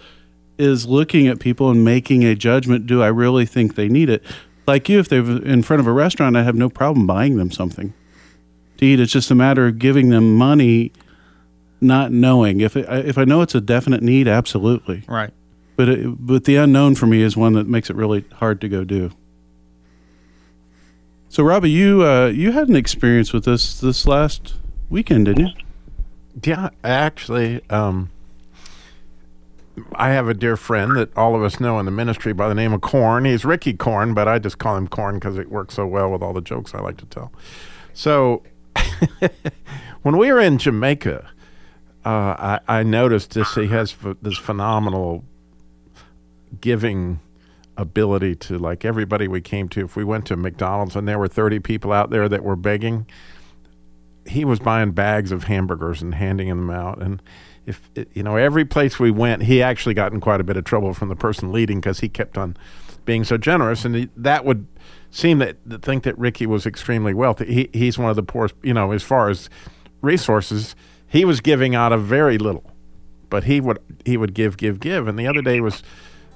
is 0.57 0.85
looking 0.85 1.27
at 1.27 1.39
people 1.39 1.69
and 1.69 1.83
making 1.83 2.23
a 2.23 2.35
judgment. 2.35 2.87
Do 2.87 3.01
I 3.01 3.07
really 3.07 3.45
think 3.45 3.75
they 3.75 3.89
need 3.89 4.09
it? 4.09 4.23
like 4.67 4.89
you, 4.89 4.99
if 4.99 5.07
they're 5.07 5.25
in 5.25 5.63
front 5.63 5.79
of 5.79 5.87
a 5.87 5.91
restaurant, 5.91 6.35
I 6.35 6.43
have 6.43 6.55
no 6.55 6.69
problem 6.69 7.07
buying 7.07 7.37
them 7.37 7.49
something 7.49 7.93
to 8.77 8.85
eat. 8.85 8.99
It's 8.99 9.13
just 9.13 9.31
a 9.31 9.35
matter 9.35 9.67
of 9.67 9.79
giving 9.79 10.09
them 10.09 10.35
money, 10.35 10.91
not 11.79 12.11
knowing. 12.11 12.59
If 12.59 12.75
it, 12.75 12.85
if 13.07 13.17
I 13.17 13.23
know 13.23 13.41
it's 13.41 13.55
a 13.55 13.61
definite 13.61 14.03
need, 14.03 14.27
absolutely. 14.27 15.03
Right. 15.07 15.31
But 15.77 15.89
it, 15.89 16.25
but 16.25 16.43
the 16.43 16.57
unknown 16.57 16.95
for 16.95 17.07
me 17.07 17.21
is 17.21 17.37
one 17.37 17.53
that 17.53 17.67
makes 17.67 17.89
it 17.89 17.95
really 17.95 18.25
hard 18.33 18.59
to 18.61 18.69
go 18.69 18.83
do. 18.83 19.11
So, 21.29 21.43
Robbie, 21.43 21.71
you 21.71 22.03
uh, 22.05 22.27
you 22.27 22.51
had 22.51 22.67
an 22.67 22.75
experience 22.75 23.31
with 23.31 23.45
this 23.45 23.79
this 23.79 24.05
last 24.05 24.55
weekend, 24.89 25.25
didn't 25.25 25.47
you? 25.47 25.53
Yeah, 26.43 26.69
actually, 26.83 27.61
um, 27.69 28.09
I 29.97 30.11
have 30.11 30.29
a 30.29 30.35
dear 30.35 30.55
friend 30.55 30.95
that 30.95 31.15
all 31.17 31.35
of 31.35 31.41
us 31.41 31.59
know 31.59 31.79
in 31.79 31.85
the 31.85 31.91
ministry 31.91 32.31
by 32.31 32.47
the 32.47 32.53
name 32.53 32.71
of 32.71 32.81
Corn. 32.81 33.25
He's 33.25 33.43
Ricky 33.43 33.73
Corn, 33.73 34.13
but 34.13 34.27
I 34.27 34.37
just 34.37 34.59
call 34.59 34.77
him 34.77 34.87
Corn 34.87 35.15
because 35.15 35.37
it 35.37 35.49
works 35.49 35.73
so 35.73 35.87
well 35.87 36.11
with 36.11 36.21
all 36.21 36.33
the 36.33 36.41
jokes 36.41 36.75
I 36.75 36.79
like 36.79 36.97
to 36.97 37.05
tell. 37.07 37.31
So 37.93 38.43
when 40.03 40.17
we 40.17 40.31
were 40.31 40.39
in 40.39 40.59
Jamaica, 40.59 41.27
uh, 42.05 42.09
I, 42.09 42.59
I, 42.67 42.83
noticed 42.83 43.33
this. 43.33 43.55
He 43.55 43.67
has 43.67 43.95
f- 44.01 44.15
this 44.21 44.37
phenomenal 44.37 45.25
giving 46.61 47.19
ability 47.75 48.35
to 48.35 48.59
like 48.59 48.85
everybody 48.85 49.27
we 49.27 49.41
came 49.41 49.67
to. 49.69 49.85
If 49.85 49.95
we 49.95 50.03
went 50.03 50.27
to 50.27 50.37
McDonald's 50.37 50.95
and 50.95 51.07
there 51.07 51.17
were 51.17 51.27
30 51.27 51.59
people 51.59 51.91
out 51.91 52.11
there 52.11 52.29
that 52.29 52.43
were 52.43 52.55
begging, 52.55 53.07
he 54.27 54.45
was 54.45 54.59
buying 54.59 54.91
bags 54.91 55.31
of 55.31 55.45
hamburgers 55.45 56.01
and 56.03 56.15
handing 56.15 56.49
them 56.49 56.69
out. 56.69 57.01
And 57.01 57.21
if 57.67 57.89
you 58.13 58.23
know 58.23 58.37
every 58.37 58.65
place 58.65 58.97
we 58.97 59.11
went, 59.11 59.43
he 59.43 59.61
actually 59.61 59.93
got 59.93 60.13
in 60.13 60.21
quite 60.21 60.41
a 60.41 60.43
bit 60.43 60.57
of 60.57 60.63
trouble 60.63 60.93
from 60.93 61.09
the 61.09 61.15
person 61.15 61.51
leading 61.51 61.79
because 61.79 61.99
he 61.99 62.09
kept 62.09 62.37
on 62.37 62.57
being 63.05 63.23
so 63.23 63.37
generous, 63.37 63.85
and 63.85 63.95
he, 63.95 64.09
that 64.15 64.45
would 64.45 64.67
seem 65.11 65.39
that, 65.39 65.57
think 65.81 66.03
that 66.03 66.17
Ricky 66.17 66.45
was 66.45 66.65
extremely 66.65 67.13
wealthy. 67.13 67.45
He 67.53 67.69
he's 67.73 67.97
one 67.97 68.09
of 68.09 68.15
the 68.15 68.23
poorest, 68.23 68.55
you 68.63 68.73
know, 68.73 68.93
as 68.93 69.03
far 69.03 69.29
as 69.29 69.49
resources, 70.01 70.75
he 71.07 71.25
was 71.25 71.41
giving 71.41 71.75
out 71.75 71.91
of 71.91 72.03
very 72.03 72.37
little, 72.37 72.71
but 73.29 73.43
he 73.43 73.59
would 73.59 73.79
he 74.05 74.15
would 74.15 74.33
give, 74.33 74.55
give, 74.55 74.79
give. 74.79 75.07
And 75.07 75.19
the 75.19 75.27
other 75.27 75.41
day 75.41 75.59
was 75.59 75.83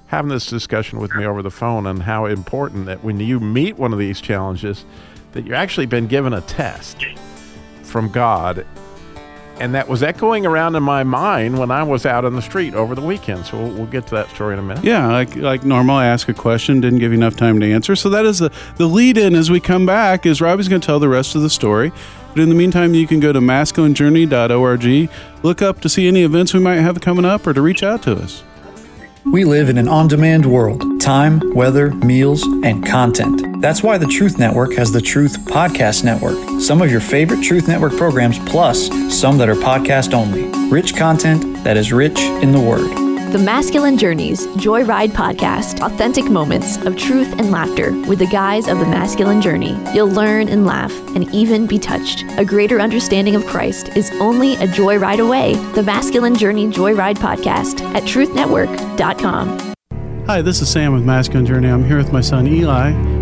having 0.08 0.28
this 0.28 0.46
discussion 0.46 0.98
with 0.98 1.14
me 1.14 1.24
over 1.24 1.40
the 1.40 1.50
phone 1.50 1.86
on 1.86 2.00
how 2.00 2.26
important 2.26 2.84
that 2.84 3.02
when 3.02 3.18
you 3.18 3.40
meet 3.40 3.78
one 3.78 3.94
of 3.94 3.98
these 3.98 4.20
challenges, 4.20 4.84
that 5.32 5.46
you're 5.46 5.56
actually 5.56 5.86
been 5.86 6.06
given 6.06 6.34
a 6.34 6.42
test 6.42 7.06
from 7.82 8.10
God 8.10 8.66
and 9.62 9.76
that 9.76 9.86
was 9.86 10.02
echoing 10.02 10.44
around 10.44 10.74
in 10.74 10.82
my 10.82 11.04
mind 11.04 11.56
when 11.56 11.70
I 11.70 11.84
was 11.84 12.04
out 12.04 12.24
on 12.24 12.34
the 12.34 12.42
street 12.42 12.74
over 12.74 12.96
the 12.96 13.00
weekend. 13.00 13.46
So 13.46 13.58
we'll, 13.58 13.70
we'll, 13.70 13.86
get 13.86 14.08
to 14.08 14.14
that 14.16 14.28
story 14.30 14.54
in 14.54 14.58
a 14.58 14.62
minute. 14.62 14.82
Yeah, 14.82 15.06
like 15.06 15.36
like 15.36 15.64
normal, 15.64 15.94
I 15.94 16.06
ask 16.06 16.28
a 16.28 16.34
question, 16.34 16.80
didn't 16.80 16.98
give 16.98 17.12
you 17.12 17.18
enough 17.18 17.36
time 17.36 17.60
to 17.60 17.72
answer. 17.72 17.94
So 17.94 18.10
that 18.10 18.26
is 18.26 18.40
the 18.40 18.50
the 18.76 18.86
lead 18.86 19.16
in 19.16 19.36
as 19.36 19.52
we 19.52 19.60
come 19.60 19.86
back. 19.86 20.26
Is 20.26 20.40
Robbie's 20.40 20.66
going 20.66 20.80
to 20.80 20.86
tell 20.86 20.98
the 20.98 21.08
rest 21.08 21.36
of 21.36 21.42
the 21.42 21.50
story. 21.50 21.92
But 22.30 22.40
in 22.40 22.48
the 22.48 22.56
meantime, 22.56 22.92
you 22.94 23.06
can 23.06 23.20
go 23.20 23.32
to 23.32 23.40
masculinejourney.org, 23.40 25.10
look 25.44 25.62
up 25.62 25.80
to 25.82 25.88
see 25.88 26.08
any 26.08 26.22
events 26.22 26.54
we 26.54 26.60
might 26.60 26.76
have 26.76 27.00
coming 27.00 27.26
up, 27.26 27.46
or 27.46 27.52
to 27.52 27.62
reach 27.62 27.82
out 27.82 28.02
to 28.04 28.16
us. 28.16 28.42
We 29.26 29.44
live 29.44 29.68
in 29.68 29.78
an 29.78 29.86
on 29.86 30.08
demand 30.08 30.46
world 30.46 31.00
time, 31.00 31.40
weather, 31.54 31.92
meals, 31.92 32.42
and 32.64 32.84
content. 32.84 33.51
That's 33.62 33.80
why 33.80 33.96
the 33.96 34.06
Truth 34.08 34.40
Network 34.40 34.72
has 34.72 34.90
the 34.90 35.00
Truth 35.00 35.38
Podcast 35.44 36.02
Network. 36.02 36.60
Some 36.60 36.82
of 36.82 36.90
your 36.90 37.00
favorite 37.00 37.44
Truth 37.44 37.68
Network 37.68 37.96
programs, 37.96 38.40
plus 38.40 38.88
some 39.16 39.38
that 39.38 39.48
are 39.48 39.54
podcast 39.54 40.14
only. 40.14 40.48
Rich 40.68 40.96
content 40.96 41.62
that 41.62 41.76
is 41.76 41.92
rich 41.92 42.18
in 42.18 42.50
the 42.50 42.58
Word. 42.58 42.90
The 43.32 43.38
Masculine 43.38 43.96
Journeys 43.96 44.48
Joyride 44.56 45.12
Podcast. 45.12 45.80
Authentic 45.80 46.24
moments 46.24 46.76
of 46.78 46.96
truth 46.96 47.32
and 47.38 47.52
laughter 47.52 47.92
with 48.08 48.18
the 48.18 48.26
guys 48.26 48.66
of 48.66 48.80
the 48.80 48.84
masculine 48.84 49.40
journey. 49.40 49.78
You'll 49.94 50.10
learn 50.10 50.48
and 50.48 50.66
laugh 50.66 50.92
and 51.14 51.32
even 51.32 51.68
be 51.68 51.78
touched. 51.78 52.24
A 52.38 52.44
greater 52.44 52.80
understanding 52.80 53.36
of 53.36 53.46
Christ 53.46 53.96
is 53.96 54.10
only 54.14 54.54
a 54.54 54.66
joyride 54.66 55.24
away. 55.24 55.54
The 55.74 55.84
Masculine 55.84 56.34
Journey 56.34 56.66
Joyride 56.66 57.18
Podcast 57.18 57.80
at 57.94 58.02
truthnetwork.com. 58.02 59.74
Hi, 60.26 60.42
this 60.42 60.60
is 60.60 60.68
Sam 60.68 60.94
with 60.94 61.04
Masculine 61.04 61.46
Journey. 61.46 61.68
I'm 61.68 61.84
here 61.84 61.96
with 61.96 62.12
my 62.12 62.20
son 62.20 62.48
Eli. 62.48 63.21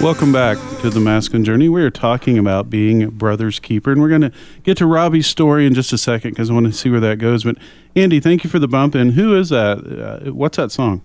Welcome 0.00 0.30
back 0.30 0.58
to 0.80 0.90
the 0.90 1.00
Masculine 1.00 1.44
Journey. 1.44 1.68
We 1.68 1.82
are 1.82 1.90
talking 1.90 2.38
about 2.38 2.70
being 2.70 3.02
a 3.02 3.10
brother's 3.10 3.58
keeper, 3.58 3.90
and 3.90 4.00
we're 4.00 4.08
going 4.08 4.20
to 4.20 4.32
get 4.62 4.76
to 4.76 4.86
Robbie's 4.86 5.26
story 5.26 5.66
in 5.66 5.74
just 5.74 5.92
a 5.92 5.98
second 5.98 6.30
because 6.30 6.50
I 6.50 6.54
want 6.54 6.66
to 6.66 6.72
see 6.72 6.88
where 6.88 7.00
that 7.00 7.16
goes. 7.16 7.42
But 7.42 7.56
Andy, 7.96 8.20
thank 8.20 8.44
you 8.44 8.48
for 8.48 8.60
the 8.60 8.68
bump 8.68 8.94
And 8.94 9.14
Who 9.14 9.36
is 9.36 9.48
that? 9.48 10.22
Uh, 10.28 10.32
what's 10.32 10.56
that 10.56 10.70
song? 10.70 11.02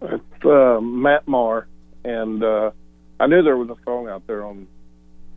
It's 0.00 0.44
uh, 0.44 0.78
Matt 0.80 1.26
Maher, 1.26 1.66
and 2.04 2.44
uh, 2.44 2.70
I 3.18 3.26
knew 3.26 3.42
there 3.42 3.56
was 3.56 3.70
a 3.70 3.76
song 3.84 4.08
out 4.08 4.24
there 4.28 4.44
on 4.44 4.68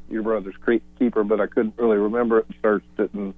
your 0.07 0.21
brother's 0.21 0.55
keeper, 0.99 1.23
but 1.23 1.41
I 1.41 1.47
couldn't 1.47 1.73
really 1.79 1.97
remember 1.97 2.37
it. 2.37 2.45
Searched 2.61 2.85
it 2.99 3.11
and 3.13 3.33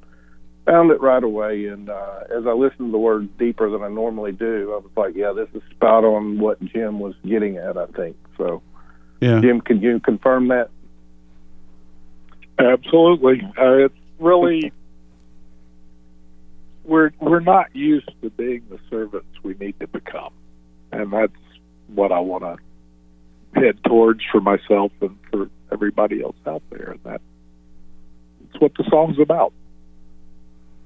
found 0.66 0.92
it 0.92 1.00
right 1.00 1.24
away. 1.24 1.68
And 1.68 1.90
uh, 1.90 2.24
as 2.30 2.46
I 2.46 2.52
listened 2.52 2.90
to 2.90 2.92
the 2.92 2.98
word 2.98 3.38
deeper 3.38 3.70
than 3.70 3.84
I 3.84 3.88
normally 3.88 4.34
do, 4.34 4.74
I 4.74 4.84
was 4.84 4.92
like, 4.98 5.16
yeah, 5.16 5.32
this 5.32 5.48
is 5.54 5.62
spot 5.72 6.04
on 6.04 6.40
what 6.40 6.62
Jim 6.66 7.00
was 7.00 7.16
getting 7.26 7.56
at. 7.56 7.78
I 7.78 7.86
think 7.86 8.18
so. 8.38 8.62
Yeah. 9.22 9.42
Jim, 9.42 9.62
can 9.62 9.82
you 9.82 10.00
confirm 10.00 10.48
that? 10.50 10.70
Absolutely. 12.58 13.42
Uh, 13.58 13.86
it's 13.86 13.96
really 14.20 14.72
we're 16.84 17.12
we're 17.20 17.40
not 17.40 17.74
used 17.76 18.10
to 18.22 18.30
being 18.32 18.64
the 18.70 18.80
servants 18.90 19.28
we 19.44 19.54
need 19.54 19.80
to 19.80 19.88
become, 19.88 20.34
and 20.92 21.14
that's 21.14 21.32
what 21.88 22.12
I 22.12 22.20
want 22.20 22.44
to 22.44 23.60
head 23.60 23.84
towards 23.84 24.22
for 24.32 24.42
myself 24.42 24.92
and 25.02 25.18
for 25.32 25.50
everybody 25.72 26.22
else 26.22 26.36
out 26.46 26.64
there. 26.70 26.92
And 26.92 27.04
that 27.04 27.22
that's 28.42 28.62
what 28.62 28.74
the 28.76 28.84
song's 28.90 29.20
about. 29.20 29.54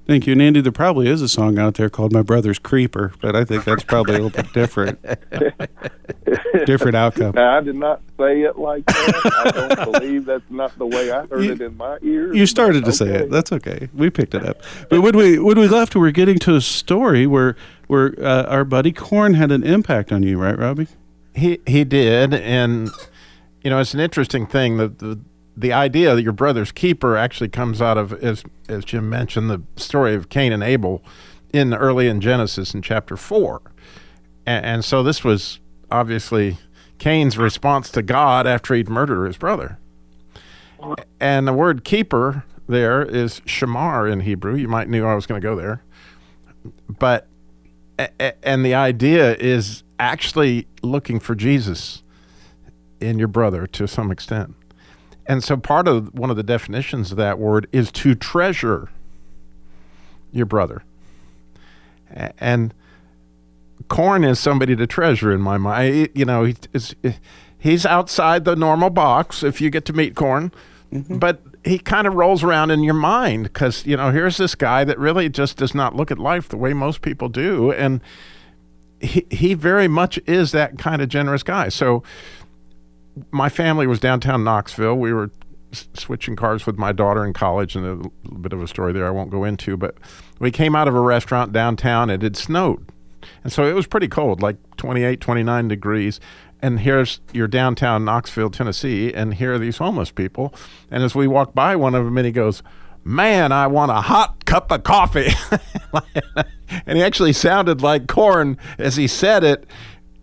Thank 0.06 0.26
you. 0.26 0.32
And 0.32 0.42
Andy, 0.42 0.60
there 0.60 0.70
probably 0.72 1.08
is 1.08 1.22
a 1.22 1.28
song 1.28 1.58
out 1.58 1.74
there 1.74 1.88
called 1.88 2.12
My 2.12 2.20
Brother's 2.20 2.58
Creeper, 2.58 3.12
but 3.22 3.34
I 3.34 3.44
think 3.44 3.64
that's 3.64 3.84
probably 3.84 4.16
a 4.16 4.18
little 4.20 4.30
bit 4.42 4.52
different. 4.52 5.00
different 6.66 6.96
outcome. 6.96 7.32
Now, 7.34 7.56
I 7.56 7.60
did 7.60 7.76
not 7.76 8.00
say 8.18 8.42
it 8.42 8.58
like 8.58 8.84
that. 8.86 9.32
I 9.46 9.50
don't 9.76 9.92
believe 9.92 10.24
that's 10.26 10.48
not 10.50 10.76
the 10.78 10.86
way 10.86 11.10
I 11.10 11.26
heard 11.26 11.44
You- 11.44 11.52
it 11.52 11.60
in 11.60 11.76
my 11.76 11.98
ears. 12.02 12.36
You 12.36 12.46
started 12.46 12.84
to 12.84 12.92
say 12.92 13.06
it. 13.14 13.30
That's 13.30 13.52
okay. 13.52 13.88
We 13.94 14.10
picked 14.10 14.34
it 14.34 14.44
up. 14.44 14.60
But 14.90 15.00
when 15.00 15.16
we 15.16 15.38
when 15.38 15.58
we 15.58 15.68
left, 15.68 15.94
we 15.94 16.00
were 16.02 16.10
getting 16.10 16.38
to 16.40 16.54
a 16.56 16.60
story 16.60 17.26
where 17.26 17.56
where 17.86 18.14
uh, 18.20 18.44
our 18.44 18.64
buddy 18.64 18.92
Corn 18.92 19.34
had 19.34 19.50
an 19.50 19.62
impact 19.62 20.12
on 20.12 20.22
you, 20.22 20.38
right, 20.38 20.58
Robbie? 20.58 20.88
He 21.34 21.60
he 21.66 21.84
did, 21.84 22.32
and 22.34 22.90
you 23.62 23.70
know 23.70 23.78
it's 23.80 23.94
an 23.94 24.00
interesting 24.00 24.46
thing. 24.46 24.76
The 24.76 24.88
the 24.88 25.18
the 25.56 25.72
idea 25.72 26.14
that 26.14 26.22
your 26.22 26.32
brother's 26.32 26.72
keeper 26.72 27.16
actually 27.16 27.48
comes 27.48 27.80
out 27.80 27.96
of 27.96 28.12
as 28.14 28.44
as 28.68 28.84
Jim 28.84 29.08
mentioned 29.08 29.50
the 29.50 29.62
story 29.76 30.14
of 30.14 30.28
Cain 30.28 30.52
and 30.52 30.62
Abel 30.62 31.02
in 31.52 31.72
early 31.72 32.08
in 32.08 32.20
Genesis 32.20 32.74
in 32.74 32.82
chapter 32.82 33.16
four, 33.16 33.62
and, 34.46 34.64
and 34.64 34.84
so 34.84 35.02
this 35.02 35.22
was 35.22 35.60
obviously 35.90 36.58
Cain's 36.98 37.38
response 37.38 37.90
to 37.90 38.02
God 38.02 38.46
after 38.46 38.74
he'd 38.74 38.88
murdered 38.88 39.26
his 39.26 39.36
brother. 39.36 39.78
And 41.20 41.46
the 41.46 41.52
word 41.52 41.84
keeper 41.84 42.44
there 42.66 43.02
is 43.02 43.40
shamar 43.40 44.10
in 44.10 44.20
Hebrew. 44.20 44.54
You 44.54 44.68
might 44.68 44.88
knew 44.88 45.04
I 45.04 45.14
was 45.14 45.26
going 45.26 45.40
to 45.40 45.46
go 45.46 45.56
there, 45.56 45.82
but 46.98 47.28
and 48.42 48.64
the 48.64 48.74
idea 48.74 49.36
is 49.36 49.84
actually 49.98 50.66
looking 50.82 51.20
for 51.20 51.34
Jesus 51.34 52.02
in 53.00 53.18
your 53.18 53.28
brother 53.28 53.66
to 53.68 53.86
some 53.86 54.10
extent. 54.10 54.54
And 55.26 55.42
so 55.42 55.56
part 55.56 55.88
of 55.88 56.12
one 56.14 56.30
of 56.30 56.36
the 56.36 56.42
definitions 56.42 57.10
of 57.10 57.16
that 57.16 57.38
word 57.38 57.66
is 57.72 57.90
to 57.92 58.14
treasure 58.14 58.90
your 60.32 60.46
brother. 60.46 60.82
And 62.38 62.74
Corn 63.88 64.24
is 64.24 64.38
somebody 64.38 64.76
to 64.76 64.86
treasure 64.86 65.32
in 65.32 65.40
my 65.40 65.56
mind. 65.58 66.10
You 66.14 66.24
know, 66.24 66.44
he, 66.44 66.56
is, 66.72 66.94
he's 67.58 67.86
outside 67.86 68.44
the 68.44 68.56
normal 68.56 68.90
box 68.90 69.42
if 69.42 69.60
you 69.60 69.70
get 69.70 69.84
to 69.86 69.92
meet 69.92 70.14
Corn, 70.14 70.52
mm-hmm. 70.92 71.18
but 71.18 71.40
he 71.64 71.78
kind 71.78 72.06
of 72.06 72.14
rolls 72.14 72.42
around 72.42 72.70
in 72.70 72.82
your 72.82 72.94
mind 72.94 73.44
because, 73.44 73.86
you 73.86 73.96
know, 73.96 74.10
here's 74.10 74.36
this 74.36 74.54
guy 74.54 74.84
that 74.84 74.98
really 74.98 75.28
just 75.28 75.56
does 75.56 75.74
not 75.74 75.96
look 75.96 76.10
at 76.10 76.18
life 76.18 76.48
the 76.48 76.58
way 76.58 76.74
most 76.74 77.00
people 77.00 77.28
do. 77.28 77.72
And 77.72 78.00
he, 79.00 79.26
he 79.30 79.54
very 79.54 79.88
much 79.88 80.18
is 80.26 80.52
that 80.52 80.78
kind 80.78 81.00
of 81.00 81.08
generous 81.08 81.42
guy. 81.42 81.68
So 81.68 82.02
my 83.30 83.48
family 83.48 83.86
was 83.86 84.00
downtown 84.00 84.44
Knoxville. 84.44 84.96
We 84.96 85.12
were 85.12 85.30
switching 85.94 86.36
cars 86.36 86.66
with 86.66 86.78
my 86.78 86.92
daughter 86.92 87.24
in 87.24 87.32
college, 87.32 87.76
and 87.76 88.10
a 88.26 88.34
bit 88.34 88.52
of 88.52 88.62
a 88.62 88.68
story 88.68 88.92
there 88.92 89.06
I 89.06 89.10
won't 89.10 89.30
go 89.30 89.44
into. 89.44 89.76
But 89.76 89.96
we 90.38 90.50
came 90.50 90.74
out 90.74 90.88
of 90.88 90.94
a 90.94 91.00
restaurant 91.00 91.52
downtown. 91.52 92.10
And 92.10 92.22
it 92.22 92.36
snowed, 92.36 92.90
and 93.42 93.52
so 93.52 93.64
it 93.64 93.74
was 93.74 93.86
pretty 93.86 94.08
cold, 94.08 94.42
like 94.42 94.56
28, 94.76 95.20
29 95.20 95.68
degrees. 95.68 96.20
And 96.62 96.80
here's 96.80 97.20
your 97.32 97.46
downtown 97.46 98.04
Knoxville, 98.04 98.50
Tennessee, 98.50 99.12
and 99.12 99.34
here 99.34 99.52
are 99.52 99.58
these 99.58 99.78
homeless 99.78 100.10
people. 100.10 100.54
And 100.90 101.02
as 101.02 101.14
we 101.14 101.26
walk 101.26 101.54
by 101.54 101.76
one 101.76 101.94
of 101.94 102.04
them, 102.04 102.16
and 102.16 102.26
he 102.26 102.32
goes, 102.32 102.62
"Man, 103.04 103.52
I 103.52 103.66
want 103.66 103.90
a 103.90 104.00
hot 104.00 104.44
cup 104.46 104.70
of 104.70 104.82
coffee." 104.82 105.28
and 106.86 106.96
he 106.96 107.04
actually 107.04 107.32
sounded 107.34 107.82
like 107.82 108.06
corn 108.06 108.56
as 108.78 108.96
he 108.96 109.06
said 109.06 109.44
it. 109.44 109.66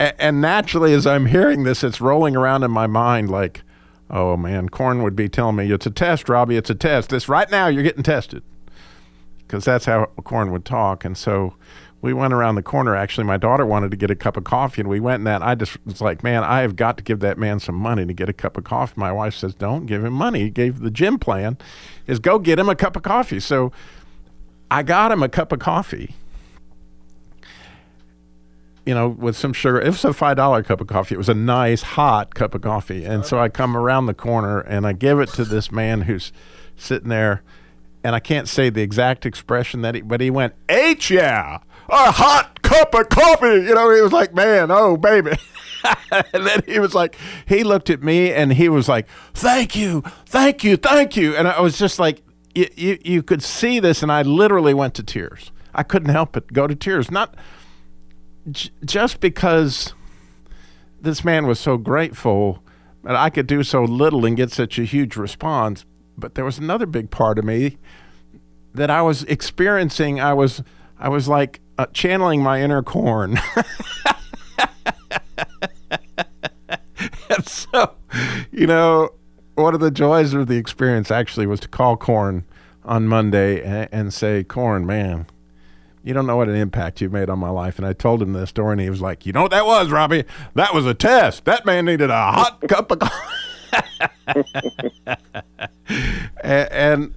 And 0.02 0.42
naturally, 0.42 0.94
as 0.94 1.06
I'm 1.06 1.28
hearing 1.28 1.64
this, 1.64 1.84
it's 1.84 2.02
rolling 2.02 2.36
around 2.36 2.64
in 2.64 2.72
my 2.72 2.88
mind 2.88 3.30
like, 3.30 3.62
oh 4.10 4.36
man, 4.36 4.70
Corn 4.70 5.04
would 5.04 5.16
be 5.16 5.30
telling 5.30 5.58
me, 5.58 5.72
it's 5.72 5.86
a 5.86 5.92
test, 5.92 6.28
Robbie, 6.28 6.58
it's 6.58 6.72
a 6.72 6.76
test. 6.76 7.10
This 7.10 7.30
right 7.30 7.50
now, 7.52 7.68
you're 7.68 7.84
getting 7.84 8.02
tested. 8.02 8.42
Because 9.38 9.64
that's 9.64 9.86
how 9.86 10.06
Corn 10.24 10.52
would 10.52 10.66
talk. 10.66 11.06
And 11.06 11.16
so 11.16 11.54
we 12.02 12.14
went 12.14 12.34
around 12.34 12.56
the 12.56 12.64
corner. 12.64 12.96
Actually, 12.96 13.26
my 13.26 13.38
daughter 13.38 13.64
wanted 13.64 13.92
to 13.92 13.98
get 13.98 14.10
a 14.10 14.16
cup 14.16 14.38
of 14.38 14.44
coffee, 14.44 14.82
and 14.82 14.90
we 14.90 15.00
went 15.00 15.20
in 15.20 15.26
that. 15.26 15.44
I 15.44 15.54
just 15.54 15.78
was 15.86 16.02
like, 16.02 16.24
man, 16.24 16.44
I 16.44 16.62
have 16.62 16.76
got 16.76 16.98
to 16.98 17.04
give 17.04 17.20
that 17.20 17.38
man 17.38 17.60
some 17.60 17.76
money 17.76 18.04
to 18.06 18.14
get 18.14 18.28
a 18.28 18.34
cup 18.34 18.58
of 18.58 18.64
coffee. 18.64 18.94
My 18.96 19.12
wife 19.12 19.36
says, 19.36 19.54
don't 19.54 19.86
give 19.86 20.04
him 20.04 20.14
money. 20.14 20.40
He 20.40 20.50
gave 20.50 20.80
the 20.80 20.90
gym 20.90 21.20
plan 21.20 21.60
is 22.08 22.18
go 22.18 22.40
get 22.40 22.58
him 22.58 22.70
a 22.70 22.76
cup 22.76 22.96
of 22.96 23.04
coffee. 23.04 23.40
So 23.40 23.72
I 24.72 24.82
got 24.82 25.12
him 25.12 25.22
a 25.22 25.30
cup 25.30 25.52
of 25.52 25.60
coffee 25.60 26.16
you 28.92 28.96
know, 28.96 29.08
with 29.08 29.38
some 29.38 29.54
sugar. 29.54 29.80
It 29.80 29.88
was 29.88 30.04
a 30.04 30.12
five 30.12 30.36
dollar 30.36 30.64
cup 30.64 30.82
of 30.82 30.88
coffee. 30.88 31.16
It 31.16 31.18
was 31.18 31.30
a 31.30 31.34
nice 31.34 31.82
hot 31.82 32.36
cup 32.36 32.54
of 32.54 32.62
coffee. 32.62 33.06
And 33.06 33.26
so 33.26 33.40
I 33.40 33.48
come 33.48 33.78
around 33.78 34.08
the 34.08 34.14
corner 34.14 34.60
and 34.60 34.86
I 34.86 34.92
give 34.92 35.22
it 35.22 35.30
to 35.30 35.46
this 35.46 35.72
man 35.72 36.02
who's 36.02 36.34
sitting 36.76 37.08
there, 37.08 37.42
and 38.04 38.14
I 38.14 38.20
can't 38.20 38.50
say 38.50 38.70
the 38.70 38.82
exact 38.82 39.26
expression 39.26 39.82
that 39.84 39.96
he, 39.96 40.02
but 40.02 40.20
he 40.20 40.30
went, 40.30 40.56
"H 40.68 41.10
yeah, 41.10 41.60
a 41.88 42.12
hot 42.12 42.62
cup 42.64 42.94
of 42.94 43.08
coffee." 43.08 43.64
You 43.64 43.76
know, 43.76 43.96
he 43.96 44.02
was 44.02 44.12
like, 44.12 44.34
"Man, 44.34 44.72
oh 44.72 44.98
baby." 44.98 45.38
and 46.34 46.46
then 46.46 46.62
he 46.66 46.80
was 46.80 46.94
like, 46.94 47.16
he 47.48 47.64
looked 47.64 47.90
at 47.90 48.04
me 48.04 48.34
and 48.34 48.52
he 48.52 48.68
was 48.68 48.90
like, 48.90 49.08
"Thank 49.34 49.74
you, 49.74 50.04
thank 50.26 50.66
you, 50.66 50.76
thank 50.76 51.16
you." 51.16 51.34
And 51.34 51.48
I 51.48 51.62
was 51.62 51.78
just 51.78 51.98
like, 51.98 52.24
you, 52.54 52.68
you, 52.76 53.00
you 53.06 53.24
could 53.24 53.42
see 53.42 53.80
this, 53.80 54.04
and 54.04 54.12
I 54.12 54.24
literally 54.24 54.74
went 54.74 54.96
to 54.96 55.04
tears. 55.04 55.50
I 55.74 55.84
couldn't 55.84 56.10
help 56.10 56.34
but 56.34 56.52
go 56.52 56.68
to 56.68 56.76
tears. 56.76 57.10
Not 57.10 57.36
j- 58.50 58.72
just 58.86 59.20
because 59.20 59.94
this 61.02 61.24
man 61.24 61.48
was 61.48 61.60
so 61.60 61.78
grateful 61.78 62.64
and 63.04 63.18
I 63.18 63.30
could 63.30 63.48
do 63.48 63.64
so 63.64 63.84
little 63.84 64.26
and 64.26 64.38
get 64.38 64.52
such 64.52 64.78
a 64.78 64.84
huge 64.84 65.16
response, 65.16 65.86
but 66.18 66.36
there 66.36 66.46
was 66.46 66.58
another 66.60 66.86
big 66.86 67.10
part 67.10 67.40
of 67.40 67.46
me 67.46 67.78
that 68.74 68.90
I 68.90 69.02
was 69.02 69.24
experiencing. 69.24 70.20
I 70.20 70.34
was, 70.34 70.62
I 71.00 71.10
was 71.10 71.28
like 71.28 71.62
uh, 71.78 71.88
channeling 71.94 72.44
my 72.44 72.62
inner 72.62 72.84
corn. 72.84 73.40
and 77.30 77.46
so, 77.46 77.96
you 78.52 78.68
know, 78.68 79.10
one 79.56 79.74
of 79.74 79.80
the 79.80 79.92
joys 79.92 80.34
of 80.34 80.48
the 80.48 80.58
experience 80.58 81.10
actually 81.12 81.48
was 81.48 81.60
to 81.62 81.68
call 81.68 81.98
Corn 81.98 82.46
on 82.84 83.08
Monday 83.08 83.64
and, 83.64 83.90
and 83.92 84.14
say, 84.14 84.44
Corn, 84.44 84.86
man, 84.86 85.26
you 86.04 86.14
don't 86.14 86.26
know 86.26 86.38
what 86.38 86.50
an 86.50 86.56
impact 86.56 87.02
you've 87.02 87.12
made 87.12 87.30
on 87.30 87.40
my 87.40 87.50
life. 87.50 87.78
And 87.78 87.86
I 87.86 87.94
told 87.94 88.22
him 88.22 88.34
this 88.34 88.50
story, 88.50 88.74
and 88.74 88.82
he 88.82 88.90
was 88.90 89.02
like, 89.02 89.26
You 89.26 89.34
know 89.34 89.44
what 89.44 89.52
that 89.52 89.66
was, 89.66 89.92
Robbie? 89.92 90.24
That 90.56 90.74
was 90.74 90.86
a 90.86 90.94
test. 90.94 91.46
That 91.46 91.66
man 91.66 91.86
needed 91.86 92.10
a 92.10 92.32
hot 92.32 92.62
cup 92.68 92.92
of 92.92 93.00
coffee. 93.00 94.46
and, 96.44 96.72
and, 96.72 97.14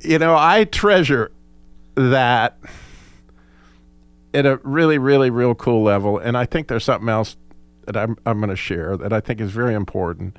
you 0.00 0.18
know, 0.18 0.36
I 0.36 0.64
treasure 0.64 1.30
that 1.94 2.58
at 4.34 4.46
a 4.46 4.58
really, 4.64 4.98
really, 4.98 5.30
real 5.30 5.54
cool 5.54 5.82
level. 5.82 6.18
And 6.18 6.36
I 6.36 6.44
think 6.44 6.66
there's 6.66 6.84
something 6.84 7.08
else 7.08 7.36
that 7.86 7.96
I'm, 7.96 8.16
I'm 8.26 8.38
going 8.38 8.50
to 8.50 8.56
share 8.56 8.96
that 8.96 9.12
I 9.12 9.20
think 9.20 9.40
is 9.40 9.52
very 9.52 9.74
important. 9.74 10.36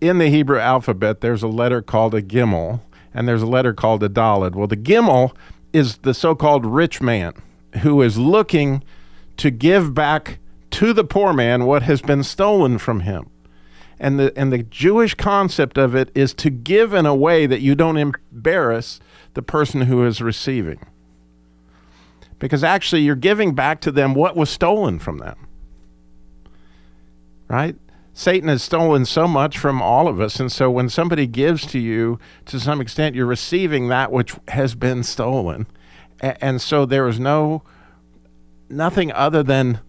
In 0.00 0.18
the 0.18 0.28
Hebrew 0.28 0.58
alphabet, 0.58 1.20
there's 1.20 1.42
a 1.42 1.48
letter 1.48 1.82
called 1.82 2.14
a 2.14 2.22
gimel, 2.22 2.80
and 3.12 3.26
there's 3.26 3.42
a 3.42 3.46
letter 3.46 3.72
called 3.72 4.02
a 4.02 4.08
daled. 4.08 4.54
Well, 4.54 4.66
the 4.66 4.76
gimel 4.76 5.32
is 5.74 5.98
the 5.98 6.14
so 6.14 6.34
called 6.34 6.64
rich 6.64 7.02
man 7.02 7.34
who 7.82 8.00
is 8.00 8.16
looking 8.16 8.82
to 9.36 9.50
give 9.50 9.92
back 9.92 10.38
to 10.70 10.92
the 10.92 11.04
poor 11.04 11.32
man 11.32 11.66
what 11.66 11.82
has 11.82 12.00
been 12.00 12.22
stolen 12.22 12.78
from 12.78 13.00
him. 13.00 13.28
And 13.98 14.18
the, 14.18 14.32
and 14.36 14.52
the 14.52 14.62
Jewish 14.62 15.14
concept 15.14 15.76
of 15.76 15.94
it 15.94 16.10
is 16.14 16.32
to 16.34 16.50
give 16.50 16.92
in 16.92 17.06
a 17.06 17.14
way 17.14 17.46
that 17.46 17.60
you 17.60 17.74
don't 17.74 17.96
embarrass 17.96 19.00
the 19.34 19.42
person 19.42 19.82
who 19.82 20.04
is 20.04 20.20
receiving. 20.20 20.78
Because 22.38 22.62
actually, 22.62 23.02
you're 23.02 23.14
giving 23.16 23.54
back 23.54 23.80
to 23.82 23.90
them 23.90 24.14
what 24.14 24.36
was 24.36 24.50
stolen 24.50 24.98
from 24.98 25.18
them. 25.18 25.46
Right? 27.48 27.76
Satan 28.16 28.48
has 28.48 28.62
stolen 28.62 29.04
so 29.04 29.26
much 29.26 29.58
from 29.58 29.82
all 29.82 30.06
of 30.06 30.20
us. 30.20 30.38
And 30.38 30.50
so 30.50 30.70
when 30.70 30.88
somebody 30.88 31.26
gives 31.26 31.66
to 31.66 31.80
you, 31.80 32.20
to 32.46 32.60
some 32.60 32.80
extent, 32.80 33.16
you're 33.16 33.26
receiving 33.26 33.88
that 33.88 34.12
which 34.12 34.36
has 34.48 34.76
been 34.76 35.02
stolen. 35.02 35.66
And 36.20 36.62
so 36.62 36.86
there 36.86 37.08
is 37.08 37.18
no, 37.18 37.64
nothing 38.70 39.10
other 39.12 39.42
than 39.42 39.80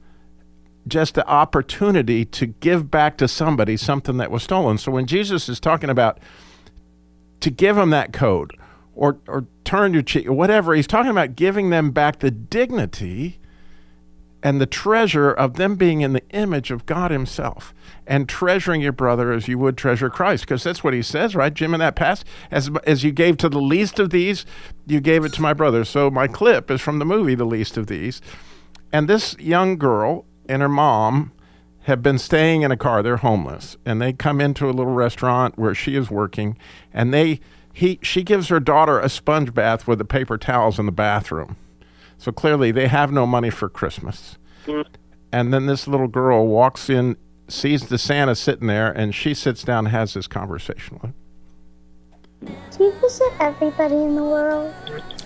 just 0.87 1.13
the 1.13 1.27
opportunity 1.27 2.25
to 2.25 2.47
give 2.47 2.89
back 2.89 3.17
to 3.17 3.27
somebody 3.27 3.77
something 3.77 4.17
that 4.17 4.31
was 4.31 4.41
stolen. 4.43 4.79
So 4.79 4.91
when 4.91 5.05
Jesus 5.05 5.47
is 5.47 5.59
talking 5.59 5.89
about 5.89 6.19
to 7.41 7.51
give 7.51 7.75
them 7.75 7.91
that 7.91 8.11
code 8.11 8.57
or 8.95 9.17
or 9.27 9.45
turn 9.63 9.93
your 9.93 10.03
cheek 10.03 10.27
or 10.27 10.33
whatever, 10.33 10.73
he's 10.73 10.87
talking 10.87 11.11
about 11.11 11.35
giving 11.35 11.69
them 11.69 11.91
back 11.91 12.19
the 12.19 12.31
dignity 12.31 13.39
and 14.43 14.61
the 14.61 14.65
treasure 14.65 15.31
of 15.31 15.55
them 15.55 15.75
being 15.75 16.01
in 16.01 16.13
the 16.13 16.27
image 16.29 16.69
of 16.69 16.85
God 16.85 17.11
Himself 17.11 17.73
and 18.05 18.29
treasuring 18.29 18.81
your 18.81 18.91
brother 18.91 19.31
as 19.31 19.47
you 19.47 19.57
would 19.57 19.77
treasure 19.77 20.09
Christ, 20.09 20.43
because 20.43 20.63
that's 20.63 20.83
what 20.83 20.93
He 20.93 21.01
says, 21.01 21.35
right, 21.35 21.53
Jim? 21.53 21.73
In 21.73 21.79
that 21.79 21.95
past, 21.95 22.25
as 22.51 22.69
as 22.85 23.03
you 23.03 23.11
gave 23.11 23.37
to 23.37 23.49
the 23.49 23.61
least 23.61 23.99
of 23.99 24.11
these, 24.11 24.45
you 24.85 24.99
gave 24.99 25.25
it 25.25 25.33
to 25.33 25.41
my 25.41 25.53
brother. 25.53 25.83
So 25.83 26.11
my 26.11 26.27
clip 26.27 26.69
is 26.69 26.81
from 26.81 26.99
the 26.99 27.05
movie 27.05 27.35
The 27.35 27.45
Least 27.45 27.77
of 27.77 27.87
These, 27.87 28.21
and 28.93 29.07
this 29.07 29.35
young 29.39 29.77
girl 29.77 30.25
and 30.47 30.61
her 30.61 30.69
mom 30.69 31.31
have 31.81 32.01
been 32.01 32.17
staying 32.17 32.63
in 32.63 32.71
a 32.71 32.77
car. 32.77 33.03
They're 33.03 33.17
homeless, 33.17 33.77
and 33.85 34.01
they 34.01 34.13
come 34.13 34.41
into 34.41 34.67
a 34.67 34.71
little 34.71 34.93
restaurant 34.93 35.57
where 35.57 35.75
she 35.75 35.95
is 35.95 36.11
working, 36.11 36.57
and 36.93 37.13
they 37.13 37.39
he 37.73 37.99
she 38.01 38.23
gives 38.23 38.47
her 38.49 38.59
daughter 38.59 38.99
a 38.99 39.09
sponge 39.09 39.53
bath 39.53 39.87
with 39.87 39.97
the 39.99 40.05
paper 40.05 40.37
towels 40.37 40.79
in 40.79 40.85
the 40.85 40.91
bathroom. 40.91 41.57
So 42.17 42.31
clearly, 42.31 42.71
they 42.71 42.87
have 42.87 43.11
no 43.11 43.25
money 43.25 43.49
for 43.49 43.69
Christmas. 43.69 44.37
And 45.31 45.53
then 45.53 45.65
this 45.65 45.87
little 45.87 46.07
girl 46.07 46.47
walks 46.47 46.89
in, 46.89 47.17
sees 47.47 47.87
the 47.89 47.97
Santa 47.97 48.35
sitting 48.35 48.67
there, 48.67 48.91
and 48.91 49.13
she 49.13 49.33
sits 49.33 49.63
down 49.63 49.85
and 49.85 49.89
has 49.89 50.13
this 50.13 50.27
conversation 50.27 50.99
with 51.01 51.11
him. 51.11 51.13
Do 52.71 52.83
you 52.85 52.91
visit 53.01 53.31
everybody 53.39 53.95
in 53.95 54.15
the 54.15 54.23
world? 54.23 54.73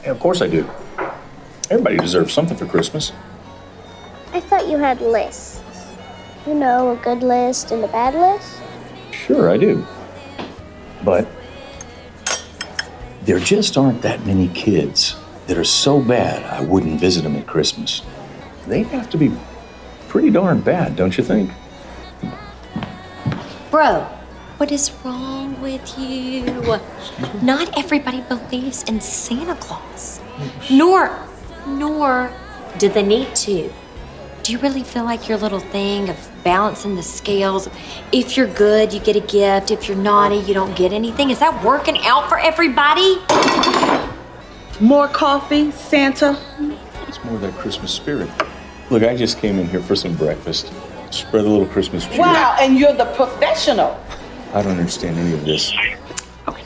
Yeah, 0.04 0.12
of 0.12 0.20
course 0.20 0.42
I 0.42 0.48
do. 0.48 0.70
Everybody 1.70 1.98
deserves 1.98 2.34
something 2.34 2.58
for 2.58 2.66
Christmas. 2.66 3.12
I 4.34 4.40
thought 4.40 4.68
you 4.68 4.78
had 4.78 5.02
lists. 5.02 5.62
You 6.48 6.54
know, 6.56 6.92
a 6.92 6.96
good 6.98 7.22
list 7.22 7.72
and 7.72 7.84
a 7.84 7.88
bad 7.88 8.16
list. 8.16 8.62
Sure, 9.12 9.50
I 9.50 9.58
do. 9.58 9.86
But 11.04 11.28
there 13.24 13.40
just 13.40 13.78
aren't 13.78 14.02
that 14.02 14.26
many 14.26 14.48
kids 14.50 15.16
that 15.50 15.58
are 15.58 15.64
so 15.64 16.00
bad 16.00 16.44
I 16.44 16.62
wouldn't 16.62 17.00
visit 17.00 17.24
them 17.24 17.36
at 17.36 17.48
Christmas. 17.48 18.04
They 18.68 18.84
have 18.84 19.10
to 19.10 19.18
be 19.18 19.36
pretty 20.08 20.30
darn 20.30 20.62
bad, 20.62 20.96
don't 20.96 21.18
you 21.18 21.24
think? 21.24 21.50
Bro, 23.72 24.02
what 24.58 24.72
is 24.72 24.92
wrong 25.04 25.60
with 25.60 25.98
you? 25.98 26.44
Not 27.42 27.76
everybody 27.76 28.22
believes 28.22 28.84
in 28.84 29.02
Santa 29.02 29.56
Claus. 29.56 30.22
Nor, 30.70 31.18
nor 31.66 32.32
do 32.78 32.88
they 32.88 33.04
need 33.04 33.36
to. 33.38 33.74
Do 34.44 34.52
you 34.52 34.60
really 34.60 34.84
feel 34.84 35.04
like 35.04 35.28
your 35.28 35.40
little 35.40 35.60
thing 35.60 36.10
of 36.10 36.30
balancing 36.44 36.96
the 36.96 37.04
scales? 37.04 37.68
If 38.12 38.38
you're 38.38 38.54
good, 38.54 38.94
you 38.94 39.00
get 39.00 39.16
a 39.16 39.20
gift. 39.20 39.72
If 39.72 39.88
you're 39.88 39.98
naughty, 39.98 40.38
you 40.38 40.54
don't 40.54 40.76
get 40.76 40.94
anything. 40.94 41.32
Is 41.32 41.40
that 41.40 41.64
working 41.64 41.98
out 42.06 42.30
for 42.30 42.38
everybody? 42.38 43.18
More 44.80 45.10
coffee, 45.10 45.72
Santa? 45.72 46.40
It's 47.08 47.22
more 47.26 47.36
of 47.36 47.42
that 47.42 47.54
Christmas 47.56 47.92
spirit. 47.92 48.30
Look, 48.90 49.04
I 49.04 49.16
just 49.16 49.38
came 49.40 49.60
in 49.60 49.68
here 49.68 49.82
for 49.82 49.96
some 49.96 50.16
breakfast. 50.16 50.72
Spread 51.12 51.44
a 51.44 51.50
little 51.50 51.66
Christmas 51.66 52.06
cheer. 52.06 52.20
Wow, 52.20 52.56
and 52.60 52.78
you're 52.78 52.94
the 52.94 53.06
professional. 53.14 54.00
I 54.54 54.62
don't 54.62 54.78
understand 54.78 55.18
any 55.18 55.34
of 55.34 55.44
this. 55.44 55.74
Okay. 56.48 56.64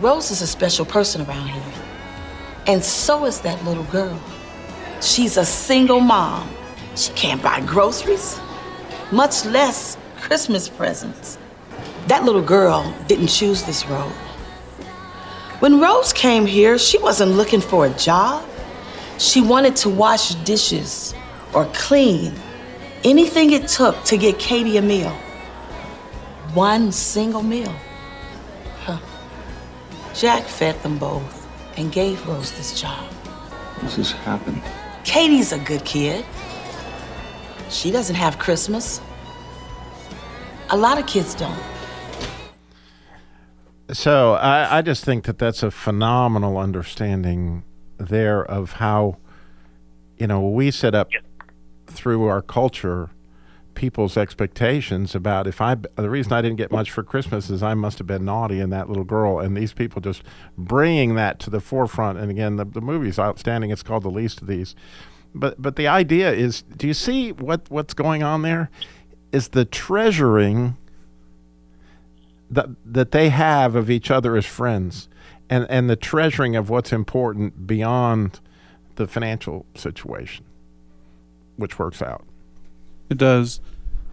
Rose 0.00 0.30
is 0.30 0.42
a 0.42 0.46
special 0.46 0.84
person 0.84 1.22
around 1.22 1.48
here. 1.48 1.72
And 2.66 2.84
so 2.84 3.24
is 3.24 3.40
that 3.40 3.64
little 3.64 3.84
girl. 3.84 4.20
She's 5.00 5.38
a 5.38 5.44
single 5.46 6.00
mom. 6.00 6.50
She 6.96 7.12
can't 7.14 7.42
buy 7.42 7.60
groceries, 7.62 8.38
much 9.10 9.46
less 9.46 9.96
Christmas 10.18 10.68
presents. 10.68 11.38
That 12.08 12.24
little 12.24 12.42
girl 12.42 12.94
didn't 13.06 13.28
choose 13.28 13.62
this 13.62 13.86
road. 13.86 14.12
When 15.60 15.78
Rose 15.78 16.14
came 16.14 16.46
here, 16.46 16.78
she 16.78 16.96
wasn't 16.96 17.32
looking 17.32 17.60
for 17.60 17.84
a 17.84 17.90
job. 17.90 18.48
She 19.18 19.42
wanted 19.42 19.76
to 19.76 19.90
wash 19.90 20.34
dishes 20.36 21.14
or 21.52 21.66
clean, 21.74 22.32
anything 23.04 23.52
it 23.52 23.68
took 23.68 24.02
to 24.04 24.16
get 24.16 24.38
Katie 24.38 24.78
a 24.78 24.82
meal. 24.82 25.10
One 26.54 26.90
single 26.90 27.42
meal. 27.42 27.74
Huh. 28.84 29.00
Jack 30.14 30.44
fed 30.44 30.82
them 30.82 30.96
both 30.96 31.46
and 31.76 31.92
gave 31.92 32.26
Rose 32.26 32.52
this 32.52 32.80
job. 32.80 33.10
This 33.82 33.96
has 33.96 34.12
happened. 34.12 34.62
Katie's 35.04 35.52
a 35.52 35.58
good 35.58 35.84
kid. 35.84 36.24
She 37.68 37.90
doesn't 37.90 38.16
have 38.16 38.38
Christmas. 38.38 39.02
A 40.70 40.76
lot 40.76 40.98
of 40.98 41.06
kids 41.06 41.34
don't. 41.34 41.62
So 43.92 44.34
I, 44.34 44.78
I 44.78 44.82
just 44.82 45.04
think 45.04 45.24
that 45.24 45.38
that's 45.38 45.62
a 45.62 45.70
phenomenal 45.70 46.58
understanding 46.58 47.64
there 47.98 48.44
of 48.44 48.72
how, 48.72 49.18
you 50.16 50.26
know, 50.26 50.48
we 50.48 50.70
set 50.70 50.94
up 50.94 51.10
through 51.86 52.26
our 52.26 52.40
culture 52.40 53.10
people's 53.74 54.16
expectations 54.16 55.14
about 55.14 55.46
if 55.46 55.60
I 55.60 55.74
the 55.74 56.10
reason 56.10 56.32
I 56.32 56.42
didn't 56.42 56.58
get 56.58 56.70
much 56.70 56.90
for 56.90 57.02
Christmas 57.02 57.48
is 57.48 57.62
I 57.62 57.74
must 57.74 57.98
have 57.98 58.06
been 58.06 58.24
naughty 58.24 58.60
and 58.60 58.72
that 58.72 58.88
little 58.88 59.04
girl. 59.04 59.40
And 59.40 59.56
these 59.56 59.72
people 59.72 60.02
just 60.02 60.22
bringing 60.58 61.14
that 61.14 61.38
to 61.40 61.50
the 61.50 61.60
forefront. 61.60 62.18
And 62.18 62.30
again 62.30 62.56
the 62.56 62.64
the 62.64 62.80
movie's 62.80 63.18
outstanding. 63.18 63.70
It's 63.70 63.82
called 63.82 64.02
the 64.02 64.10
least 64.10 64.42
of 64.42 64.48
these. 64.48 64.74
But 65.34 65.60
but 65.60 65.76
the 65.76 65.88
idea 65.88 66.30
is 66.32 66.62
do 66.62 66.86
you 66.86 66.94
see 66.94 67.32
what 67.32 67.70
what's 67.70 67.94
going 67.94 68.22
on 68.22 68.42
there? 68.42 68.70
Is 69.32 69.48
the 69.48 69.64
treasuring 69.64 70.76
that 72.50 72.68
that 72.84 73.12
they 73.12 73.28
have 73.30 73.74
of 73.76 73.90
each 73.90 74.10
other 74.10 74.36
as 74.36 74.46
friends 74.46 75.08
and 75.48 75.66
and 75.70 75.88
the 75.88 75.96
treasuring 75.96 76.56
of 76.56 76.70
what's 76.70 76.92
important 76.92 77.66
beyond 77.66 78.40
the 78.96 79.06
financial 79.06 79.66
situation 79.74 80.44
which 81.56 81.78
works 81.78 82.02
out 82.02 82.24
It 83.10 83.18
does. 83.18 83.60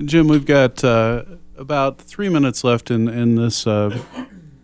Jim, 0.03 0.27
we've 0.27 0.45
got 0.45 0.83
uh, 0.83 1.23
about 1.57 1.99
three 1.99 2.29
minutes 2.29 2.63
left 2.63 2.91
in 2.91 3.07
in 3.07 3.35
this 3.35 3.65
uh, 3.67 3.97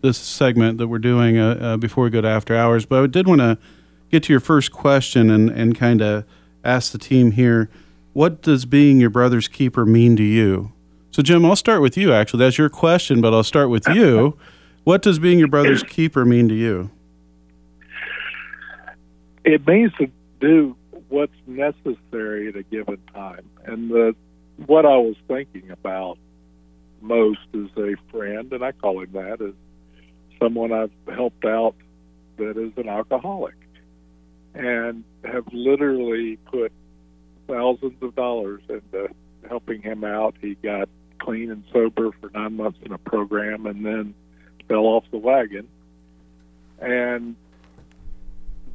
this 0.01 0.17
segment 0.17 0.77
that 0.77 0.87
we're 0.87 0.99
doing 0.99 1.37
uh, 1.37 1.57
uh, 1.61 1.77
before 1.77 2.03
we 2.03 2.09
go 2.09 2.21
to 2.21 2.27
after 2.27 2.55
hours. 2.55 2.85
But 2.85 3.03
I 3.03 3.07
did 3.07 3.27
want 3.27 3.41
to 3.41 3.57
get 4.11 4.23
to 4.23 4.33
your 4.33 4.39
first 4.39 4.71
question 4.71 5.29
and 5.29 5.49
and 5.49 5.77
kind 5.77 6.01
of 6.01 6.25
ask 6.63 6.91
the 6.91 6.97
team 6.97 7.31
here, 7.31 7.69
what 8.13 8.41
does 8.41 8.65
being 8.65 8.99
your 8.99 9.09
brother's 9.09 9.47
keeper 9.47 9.85
mean 9.85 10.15
to 10.17 10.23
you? 10.23 10.71
So, 11.13 11.21
Jim, 11.21 11.45
I'll 11.45 11.55
start 11.55 11.81
with 11.81 11.95
you. 11.95 12.11
Actually, 12.11 12.39
that's 12.39 12.57
your 12.57 12.69
question, 12.69 13.21
but 13.21 13.33
I'll 13.33 13.43
start 13.43 13.69
with 13.69 13.87
you. 13.87 14.37
What 14.85 15.01
does 15.01 15.17
being 15.17 15.39
your 15.39 15.47
brother's 15.47 15.81
keeper 15.81 16.25
mean 16.25 16.49
to 16.49 16.53
you? 16.53 16.91
it 19.43 19.67
means 19.67 19.91
to 19.99 20.09
do 20.39 20.75
what's 21.09 21.33
necessary 21.47 22.49
at 22.49 22.55
a 22.55 22.63
given 22.63 22.97
time. 23.13 23.47
And 23.65 23.89
the 23.89 24.15
what 24.65 24.85
I 24.85 24.97
was 24.97 25.15
thinking 25.27 25.71
about 25.71 26.17
most 27.01 27.39
is 27.53 27.69
a 27.77 27.95
friend, 28.11 28.51
and 28.53 28.63
I 28.63 28.71
call 28.71 29.01
him 29.01 29.11
that, 29.13 29.41
is 29.41 29.53
someone 30.39 30.71
I've 30.71 30.91
helped 31.13 31.45
out 31.45 31.75
that 32.37 32.57
is 32.57 32.71
an 32.77 32.87
alcoholic, 32.87 33.55
and 34.53 35.03
have 35.23 35.45
literally 35.51 36.37
put 36.45 36.71
thousands 37.47 38.01
of 38.01 38.15
dollars 38.15 38.61
into 38.69 39.09
helping 39.49 39.81
him 39.81 40.03
out. 40.03 40.35
He 40.39 40.55
got 40.55 40.87
clean 41.23 41.51
and 41.51 41.63
sober 41.71 42.11
for 42.19 42.29
nine 42.33 42.57
months 42.57 42.79
in 42.83 42.91
a 42.91 42.97
program, 42.97 43.65
and 43.65 43.85
then 43.85 44.13
fell 44.67 44.85
off 44.85 45.05
the 45.11 45.17
wagon. 45.17 45.67
And 46.79 47.35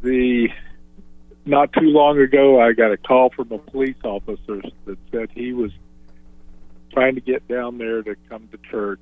the 0.03 0.49
not 1.45 1.73
too 1.73 1.87
long 1.87 2.19
ago, 2.19 2.61
I 2.61 2.73
got 2.73 2.93
a 2.93 2.97
call 2.97 3.31
from 3.31 3.53
a 3.53 3.59
police 3.59 3.97
officer 4.05 4.61
that 4.85 4.99
said 5.11 5.31
he 5.35 5.53
was 5.53 5.73
trying 6.93 7.15
to 7.15 7.21
get 7.21 7.47
down 7.49 7.79
there 7.79 8.03
to 8.03 8.17
come 8.29 8.49
to 8.49 8.59
church 8.71 9.01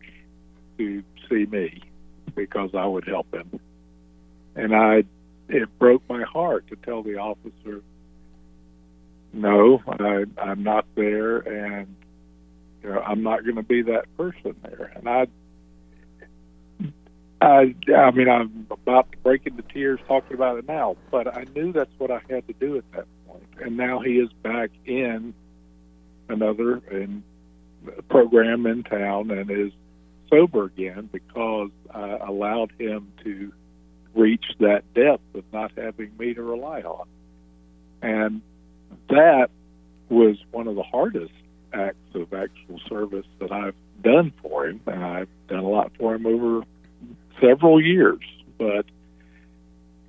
to 0.78 1.02
see 1.28 1.46
me 1.46 1.82
because 2.34 2.70
I 2.74 2.86
would 2.86 3.06
help 3.06 3.32
him. 3.34 3.60
And 4.54 4.74
I, 4.74 5.04
it 5.48 5.78
broke 5.78 6.02
my 6.08 6.22
heart 6.22 6.68
to 6.68 6.76
tell 6.76 7.02
the 7.02 7.16
officer, 7.16 7.82
no, 9.32 9.82
I, 9.86 10.24
I'm 10.40 10.62
not 10.62 10.86
there, 10.94 11.38
and 11.38 11.94
you 12.86 12.92
know, 12.92 13.00
I'm 13.00 13.22
not 13.22 13.42
going 13.42 13.56
to 13.56 13.62
be 13.62 13.82
that 13.82 14.04
person 14.16 14.54
there. 14.62 14.92
And 14.94 15.08
I, 15.08 15.26
I, 17.40 17.74
I 17.92 18.10
mean, 18.12 18.28
I'm 18.28 18.66
about 18.70 19.10
to 19.10 19.18
break 19.18 19.46
into 19.46 19.62
tears 19.62 19.98
talking 20.06 20.34
about 20.34 20.58
it 20.58 20.68
now, 20.68 20.96
but 21.10 21.26
I 21.26 21.46
knew 21.54 21.72
that's 21.72 21.90
what 21.98 22.12
I 22.12 22.20
had 22.30 22.46
to 22.46 22.52
do 22.54 22.78
at 22.78 22.92
that 22.92 23.06
point. 23.26 23.48
And 23.60 23.76
now 23.76 23.98
he 23.98 24.18
is 24.18 24.30
back 24.42 24.70
in 24.84 25.34
another 26.28 26.76
in 26.90 27.24
program 28.08 28.66
in 28.66 28.84
town 28.84 29.30
and 29.32 29.50
is 29.50 29.72
sober 30.30 30.64
again 30.64 31.08
because 31.12 31.70
I 31.92 32.18
allowed 32.18 32.72
him 32.78 33.12
to 33.24 33.52
reach 34.14 34.44
that 34.60 34.82
depth 34.94 35.34
of 35.34 35.44
not 35.52 35.72
having 35.76 36.12
me 36.18 36.34
to 36.34 36.42
rely 36.42 36.82
on. 36.82 37.06
And 38.00 38.42
that 39.08 39.50
was 40.08 40.36
one 40.52 40.68
of 40.68 40.76
the 40.76 40.82
hardest 40.84 41.32
acts 41.76 42.14
of 42.14 42.32
actual 42.32 42.80
service 42.88 43.26
that 43.38 43.52
I've 43.52 43.74
done 44.02 44.32
for 44.42 44.66
him, 44.66 44.80
and 44.86 45.04
I've 45.04 45.28
done 45.48 45.60
a 45.60 45.68
lot 45.68 45.92
for 45.98 46.14
him 46.14 46.26
over 46.26 46.64
several 47.40 47.80
years. 47.80 48.20
But 48.58 48.86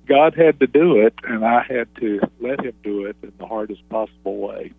God 0.08 0.34
had 0.34 0.58
to 0.60 0.66
do 0.66 1.00
it, 1.00 1.14
and 1.24 1.44
I 1.44 1.62
had 1.62 1.94
to 1.96 2.20
let 2.40 2.64
Him 2.64 2.72
do 2.82 3.04
it 3.04 3.16
in 3.22 3.32
the 3.38 3.46
hardest 3.46 3.86
possible 3.90 4.38
way. 4.38 4.72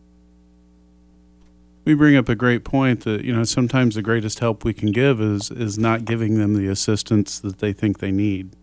We 1.85 1.93
bring 1.93 2.15
up 2.15 2.27
a 2.29 2.35
great 2.35 2.63
point 2.63 3.01
that 3.01 3.23
you 3.23 3.33
know 3.33 3.43
sometimes 3.43 3.95
the 3.95 4.01
greatest 4.01 4.39
help 4.39 4.63
we 4.63 4.73
can 4.73 4.91
give 4.91 5.21
is 5.21 5.51
is 5.51 5.77
not 5.77 6.05
giving 6.05 6.35
them 6.35 6.55
the 6.55 6.67
assistance 6.67 7.39
that 7.39 7.59
they 7.59 7.73
think 7.73 7.99
they 7.99 8.11
need, 8.11 8.55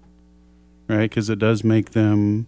right? 0.88 1.08
Because 1.08 1.30
it 1.30 1.38
does 1.38 1.62
make 1.64 1.90
them 1.92 2.46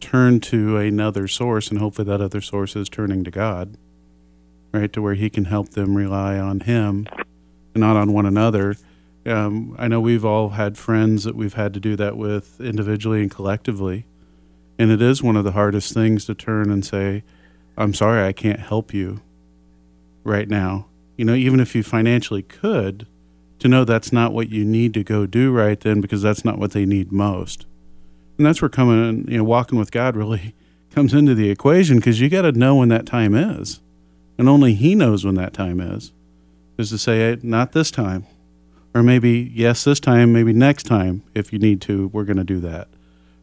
turn 0.00 0.40
to 0.40 0.78
another 0.78 1.28
source, 1.28 1.68
and 1.68 1.78
hopefully 1.78 2.06
that 2.06 2.20
other 2.22 2.40
source 2.40 2.74
is 2.74 2.88
turning 2.88 3.24
to 3.24 3.30
God, 3.30 3.76
right? 4.72 4.92
To 4.92 5.02
where 5.02 5.14
He 5.14 5.30
can 5.30 5.46
help 5.46 5.70
them 5.70 5.96
rely 5.96 6.38
on 6.38 6.60
Him 6.60 7.06
and 7.74 7.80
not 7.80 7.96
on 7.96 8.12
one 8.12 8.26
another. 8.26 8.76
Um, 9.26 9.76
I 9.78 9.88
know 9.88 10.00
we've 10.00 10.24
all 10.24 10.50
had 10.50 10.78
friends 10.78 11.24
that 11.24 11.36
we've 11.36 11.54
had 11.54 11.74
to 11.74 11.80
do 11.80 11.96
that 11.96 12.16
with 12.16 12.60
individually 12.60 13.20
and 13.20 13.30
collectively, 13.30 14.06
and 14.78 14.90
it 14.90 15.02
is 15.02 15.22
one 15.22 15.36
of 15.36 15.44
the 15.44 15.52
hardest 15.52 15.92
things 15.92 16.24
to 16.24 16.34
turn 16.34 16.70
and 16.70 16.84
say, 16.84 17.22
"I'm 17.76 17.92
sorry, 17.94 18.26
I 18.26 18.32
can't 18.32 18.60
help 18.60 18.94
you." 18.94 19.20
right 20.24 20.48
now. 20.48 20.86
You 21.16 21.24
know, 21.24 21.34
even 21.34 21.60
if 21.60 21.74
you 21.74 21.82
financially 21.82 22.42
could, 22.42 23.06
to 23.58 23.68
know 23.68 23.84
that's 23.84 24.12
not 24.12 24.32
what 24.32 24.48
you 24.48 24.64
need 24.64 24.94
to 24.94 25.04
go 25.04 25.26
do 25.26 25.52
right 25.52 25.78
then 25.78 26.00
because 26.00 26.22
that's 26.22 26.44
not 26.44 26.58
what 26.58 26.72
they 26.72 26.86
need 26.86 27.12
most. 27.12 27.66
And 28.38 28.46
that's 28.46 28.62
where 28.62 28.70
coming, 28.70 29.26
you 29.28 29.36
know, 29.36 29.44
walking 29.44 29.78
with 29.78 29.90
God 29.90 30.16
really 30.16 30.54
comes 30.90 31.12
into 31.12 31.34
the 31.34 31.50
equation 31.50 31.96
because 31.96 32.20
you 32.20 32.28
got 32.28 32.42
to 32.42 32.52
know 32.52 32.76
when 32.76 32.88
that 32.88 33.06
time 33.06 33.34
is. 33.34 33.80
And 34.40 34.48
only 34.48 34.72
He 34.72 34.94
knows 34.94 35.22
when 35.22 35.34
that 35.34 35.52
time 35.52 35.82
is. 35.82 36.12
Is 36.78 36.88
to 36.88 36.96
say, 36.96 37.36
not 37.42 37.72
this 37.72 37.90
time. 37.90 38.24
Or 38.94 39.02
maybe, 39.02 39.52
yes, 39.54 39.84
this 39.84 40.00
time, 40.00 40.32
maybe 40.32 40.54
next 40.54 40.84
time, 40.84 41.22
if 41.34 41.52
you 41.52 41.58
need 41.58 41.82
to, 41.82 42.08
we're 42.08 42.24
going 42.24 42.38
to 42.38 42.44
do 42.44 42.58
that. 42.60 42.88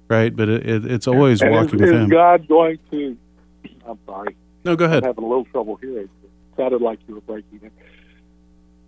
Right? 0.07 0.35
But 0.35 0.49
it, 0.49 0.67
it, 0.67 0.91
it's 0.91 1.07
always 1.07 1.39
And 1.43 1.51
walking 1.51 1.75
is, 1.75 1.81
with 1.81 1.89
is 1.89 2.01
Him. 2.01 2.09
God 2.09 2.47
going 2.47 2.79
to? 2.89 3.15
I'm 3.85 3.99
sorry. 4.07 4.35
No, 4.65 4.75
go 4.75 4.85
ahead. 4.85 5.03
I'm 5.03 5.09
having 5.09 5.23
a 5.23 5.27
little 5.27 5.45
trouble 5.45 5.75
hearing. 5.75 6.09
It 6.23 6.31
sounded 6.57 6.81
like 6.81 6.97
you 7.07 7.13
were 7.13 7.21
breaking 7.21 7.59
in. 7.61 7.69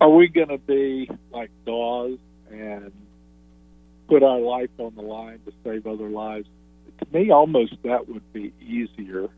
Are 0.02 0.10
we 0.10 0.30
going 0.30 0.48
to 0.48 0.58
be 0.58 1.12
like 1.32 1.52
Doss 1.67 2.17
and 2.50 2.91
put 4.08 4.24
our 4.24 4.39
life 4.39 4.72
on 4.80 4.95
the 4.95 5.04
line 5.04 5.41
to 5.45 5.54
save 5.63 5.86
other 5.86 6.10
lives? 6.10 6.48
To 7.02 7.08
me, 7.13 7.30
almost 7.30 7.76
that 7.84 8.10
would 8.10 8.34
be 8.34 8.52
easier 8.60 9.30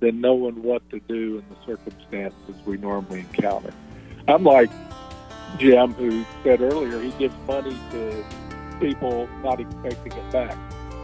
than 0.00 0.20
knowing 0.20 0.62
what 0.62 0.88
to 0.90 1.00
do 1.00 1.38
in 1.38 1.44
the 1.48 1.66
circumstances 1.66 2.54
we 2.64 2.76
normally 2.76 3.20
encounter. 3.20 3.72
I'm 4.26 4.44
like 4.44 4.70
Jim, 5.58 5.94
who 5.94 6.24
said 6.44 6.60
earlier 6.60 7.00
he 7.00 7.10
gives 7.12 7.34
money 7.46 7.76
to 7.90 8.24
people 8.80 9.28
not 9.42 9.60
expecting 9.60 10.12
it 10.12 10.32
back. 10.32 10.56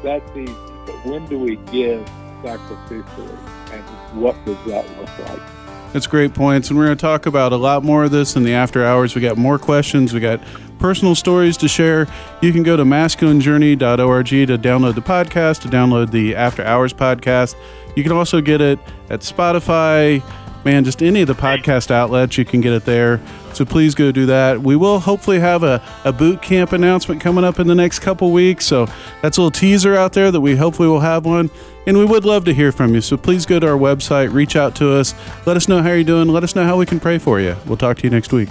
That's 0.02 0.28
easy, 0.36 0.52
but 0.86 0.94
when 1.06 1.26
do 1.28 1.38
we 1.38 1.56
give 1.72 2.06
sacrificially, 2.42 3.38
and 3.72 4.20
what 4.20 4.36
does 4.44 4.62
that 4.66 4.86
look 4.98 5.18
like? 5.30 5.40
That's 5.94 6.06
great 6.06 6.34
points. 6.34 6.68
And 6.68 6.78
we're 6.78 6.86
going 6.86 6.98
to 6.98 7.00
talk 7.00 7.26
about 7.26 7.52
a 7.52 7.56
lot 7.56 7.84
more 7.84 8.04
of 8.04 8.10
this 8.10 8.36
in 8.36 8.42
the 8.42 8.52
after 8.52 8.84
hours. 8.84 9.14
We 9.14 9.20
got 9.20 9.38
more 9.38 9.58
questions. 9.58 10.12
We 10.12 10.20
got 10.20 10.40
personal 10.84 11.14
stories 11.14 11.56
to 11.56 11.66
share. 11.66 12.06
You 12.42 12.52
can 12.52 12.62
go 12.62 12.76
to 12.76 12.84
masculinejourney.org 12.84 14.26
to 14.26 14.58
download 14.58 14.94
the 14.94 15.00
podcast, 15.00 15.62
to 15.62 15.68
download 15.68 16.10
the 16.10 16.36
after 16.36 16.62
hours 16.62 16.92
podcast. 16.92 17.54
You 17.96 18.02
can 18.02 18.12
also 18.12 18.42
get 18.42 18.60
it 18.60 18.78
at 19.08 19.20
Spotify, 19.20 20.22
man, 20.62 20.84
just 20.84 21.02
any 21.02 21.22
of 21.22 21.26
the 21.26 21.34
podcast 21.34 21.90
outlets. 21.90 22.36
You 22.36 22.44
can 22.44 22.60
get 22.60 22.74
it 22.74 22.84
there. 22.84 23.18
So 23.54 23.64
please 23.64 23.94
go 23.94 24.12
do 24.12 24.26
that. 24.26 24.60
We 24.60 24.76
will 24.76 25.00
hopefully 25.00 25.40
have 25.40 25.62
a, 25.62 25.82
a 26.04 26.12
boot 26.12 26.42
camp 26.42 26.72
announcement 26.72 27.18
coming 27.22 27.44
up 27.44 27.58
in 27.58 27.66
the 27.66 27.74
next 27.74 28.00
couple 28.00 28.30
weeks. 28.30 28.66
So 28.66 28.84
that's 29.22 29.38
a 29.38 29.40
little 29.40 29.50
teaser 29.50 29.94
out 29.94 30.12
there 30.12 30.30
that 30.30 30.40
we 30.42 30.54
hopefully 30.54 30.88
will 30.88 31.00
have 31.00 31.24
one. 31.24 31.48
And 31.86 31.96
we 31.96 32.04
would 32.04 32.26
love 32.26 32.44
to 32.44 32.52
hear 32.52 32.72
from 32.72 32.94
you. 32.94 33.00
So 33.00 33.16
please 33.16 33.46
go 33.46 33.58
to 33.58 33.66
our 33.68 33.78
website, 33.78 34.34
reach 34.34 34.54
out 34.54 34.76
to 34.76 34.92
us, 34.92 35.14
let 35.46 35.56
us 35.56 35.66
know 35.66 35.82
how 35.82 35.92
you're 35.92 36.04
doing, 36.04 36.28
let 36.28 36.44
us 36.44 36.54
know 36.54 36.64
how 36.64 36.76
we 36.76 36.84
can 36.84 37.00
pray 37.00 37.16
for 37.16 37.40
you. 37.40 37.56
We'll 37.64 37.78
talk 37.78 37.96
to 37.96 38.04
you 38.04 38.10
next 38.10 38.34
week. 38.34 38.50